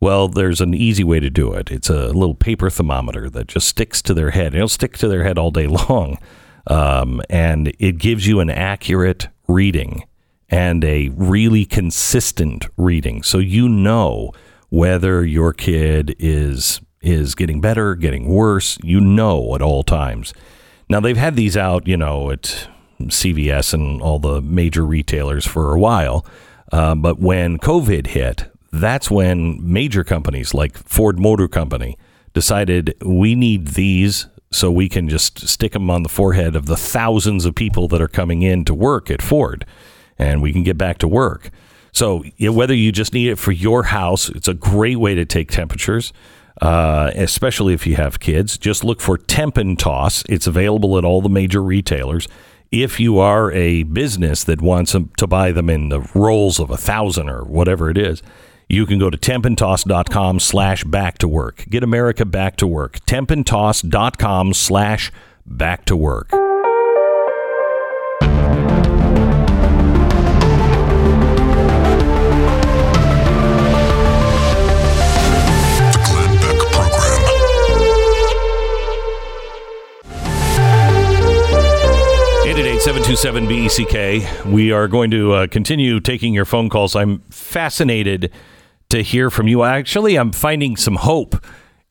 Well, 0.00 0.28
there's 0.28 0.60
an 0.60 0.74
easy 0.74 1.04
way 1.04 1.20
to 1.20 1.30
do 1.30 1.52
it. 1.52 1.70
It's 1.70 1.88
a 1.88 2.08
little 2.08 2.34
paper 2.34 2.70
thermometer 2.70 3.30
that 3.30 3.48
just 3.48 3.68
sticks 3.68 4.02
to 4.02 4.14
their 4.14 4.30
head. 4.30 4.54
It'll 4.54 4.68
stick 4.68 4.98
to 4.98 5.08
their 5.08 5.24
head 5.24 5.38
all 5.38 5.50
day 5.50 5.66
long. 5.88 6.18
Um, 6.66 7.20
and 7.28 7.74
it 7.78 7.98
gives 7.98 8.26
you 8.26 8.40
an 8.40 8.50
accurate 8.50 9.28
reading 9.48 10.04
and 10.48 10.84
a 10.84 11.08
really 11.10 11.64
consistent 11.64 12.66
reading. 12.76 13.22
So 13.22 13.38
you 13.38 13.68
know 13.68 14.32
whether 14.70 15.24
your 15.24 15.52
kid 15.52 16.16
is 16.18 16.80
is 17.00 17.34
getting 17.34 17.60
better, 17.60 17.94
getting 17.94 18.28
worse. 18.28 18.78
You 18.82 19.00
know 19.00 19.54
at 19.54 19.62
all 19.62 19.82
times. 19.82 20.32
Now 20.88 21.00
they've 21.00 21.16
had 21.16 21.36
these 21.36 21.56
out, 21.56 21.86
you 21.86 21.96
know, 21.96 22.30
at 22.30 22.68
CVS 23.00 23.74
and 23.74 24.00
all 24.00 24.18
the 24.18 24.40
major 24.40 24.84
retailers 24.84 25.46
for 25.46 25.74
a 25.74 25.78
while. 25.78 26.26
Uh, 26.72 26.94
but 26.94 27.20
when 27.20 27.58
COVID 27.58 28.08
hit, 28.08 28.50
that's 28.72 29.10
when 29.10 29.58
major 29.60 30.02
companies 30.02 30.54
like 30.54 30.76
Ford 30.76 31.18
Motor 31.18 31.48
Company 31.48 31.96
decided 32.32 32.94
we 33.04 33.34
need 33.34 33.68
these 33.68 34.26
so 34.54 34.70
we 34.70 34.88
can 34.88 35.08
just 35.08 35.48
stick 35.48 35.72
them 35.72 35.90
on 35.90 36.02
the 36.02 36.08
forehead 36.08 36.54
of 36.54 36.66
the 36.66 36.76
thousands 36.76 37.44
of 37.44 37.54
people 37.54 37.88
that 37.88 38.00
are 38.00 38.08
coming 38.08 38.42
in 38.42 38.64
to 38.64 38.74
work 38.74 39.10
at 39.10 39.20
Ford 39.20 39.66
and 40.18 40.42
we 40.42 40.52
can 40.52 40.62
get 40.62 40.78
back 40.78 40.98
to 40.98 41.08
work. 41.08 41.50
So, 41.92 42.24
whether 42.40 42.74
you 42.74 42.90
just 42.92 43.14
need 43.14 43.30
it 43.30 43.36
for 43.36 43.52
your 43.52 43.84
house, 43.84 44.28
it's 44.28 44.48
a 44.48 44.54
great 44.54 44.98
way 44.98 45.14
to 45.14 45.24
take 45.24 45.50
temperatures, 45.50 46.12
uh, 46.60 47.12
especially 47.14 47.72
if 47.72 47.86
you 47.86 47.96
have 47.96 48.18
kids. 48.18 48.58
Just 48.58 48.84
look 48.84 49.00
for 49.00 49.16
Temp 49.16 49.56
and 49.56 49.78
Toss. 49.78 50.24
It's 50.28 50.46
available 50.46 50.98
at 50.98 51.04
all 51.04 51.20
the 51.20 51.28
major 51.28 51.62
retailers. 51.62 52.26
If 52.72 52.98
you 52.98 53.18
are 53.18 53.52
a 53.52 53.84
business 53.84 54.42
that 54.44 54.60
wants 54.60 54.92
to 54.92 55.26
buy 55.26 55.52
them 55.52 55.70
in 55.70 55.88
the 55.88 56.00
rolls 56.14 56.58
of 56.58 56.70
a 56.70 56.76
thousand 56.76 57.28
or 57.28 57.44
whatever 57.44 57.88
it 57.88 57.98
is, 57.98 58.22
you 58.74 58.86
can 58.86 58.98
go 58.98 59.08
to 59.08 59.16
tempandtoss.com 59.16 60.40
slash 60.40 60.82
back 60.84 61.16
to 61.18 61.28
work. 61.28 61.64
Get 61.70 61.84
America 61.84 62.24
back 62.24 62.56
to 62.56 62.66
work. 62.66 62.98
Tempandtoss.com 63.06 64.52
slash 64.52 65.12
back 65.46 65.84
to 65.84 65.96
work. 65.96 66.30
Beck 76.40 76.58
Program. 76.72 77.20
888 82.44 82.80
BECK. 83.48 84.44
We 84.46 84.72
are 84.72 84.88
going 84.88 85.12
to 85.12 85.32
uh, 85.32 85.46
continue 85.46 86.00
taking 86.00 86.34
your 86.34 86.44
phone 86.44 86.68
calls. 86.68 86.96
I'm 86.96 87.20
fascinated 87.30 88.32
to 88.88 89.02
hear 89.02 89.30
from 89.30 89.48
you. 89.48 89.64
Actually, 89.64 90.16
I'm 90.16 90.32
finding 90.32 90.76
some 90.76 90.96
hope 90.96 91.44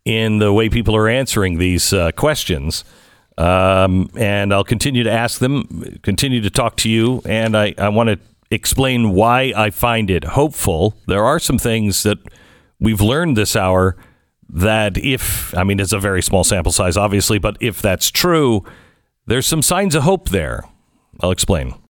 in 0.05 0.39
the 0.39 0.51
way 0.51 0.69
people 0.69 0.95
are 0.95 1.07
answering 1.07 1.57
these 1.57 1.93
uh, 1.93 2.11
questions. 2.11 2.83
Um, 3.37 4.09
and 4.15 4.53
I'll 4.53 4.63
continue 4.63 5.03
to 5.03 5.11
ask 5.11 5.39
them, 5.39 5.99
continue 6.03 6.41
to 6.41 6.49
talk 6.49 6.77
to 6.77 6.89
you, 6.89 7.21
and 7.25 7.57
I, 7.57 7.73
I 7.77 7.89
want 7.89 8.09
to 8.09 8.19
explain 8.51 9.11
why 9.11 9.53
I 9.55 9.71
find 9.71 10.11
it 10.11 10.23
hopeful. 10.23 10.95
There 11.07 11.23
are 11.23 11.39
some 11.39 11.57
things 11.57 12.03
that 12.03 12.19
we've 12.79 13.01
learned 13.01 13.35
this 13.35 13.55
hour 13.55 13.97
that, 14.49 14.97
if, 14.97 15.57
I 15.57 15.63
mean, 15.63 15.79
it's 15.79 15.93
a 15.93 15.99
very 15.99 16.21
small 16.21 16.43
sample 16.43 16.71
size, 16.71 16.95
obviously, 16.95 17.39
but 17.39 17.57
if 17.59 17.81
that's 17.81 18.11
true, 18.11 18.63
there's 19.25 19.47
some 19.47 19.63
signs 19.63 19.95
of 19.95 20.03
hope 20.03 20.29
there. 20.29 20.65
I'll 21.21 21.31
explain. 21.31 21.73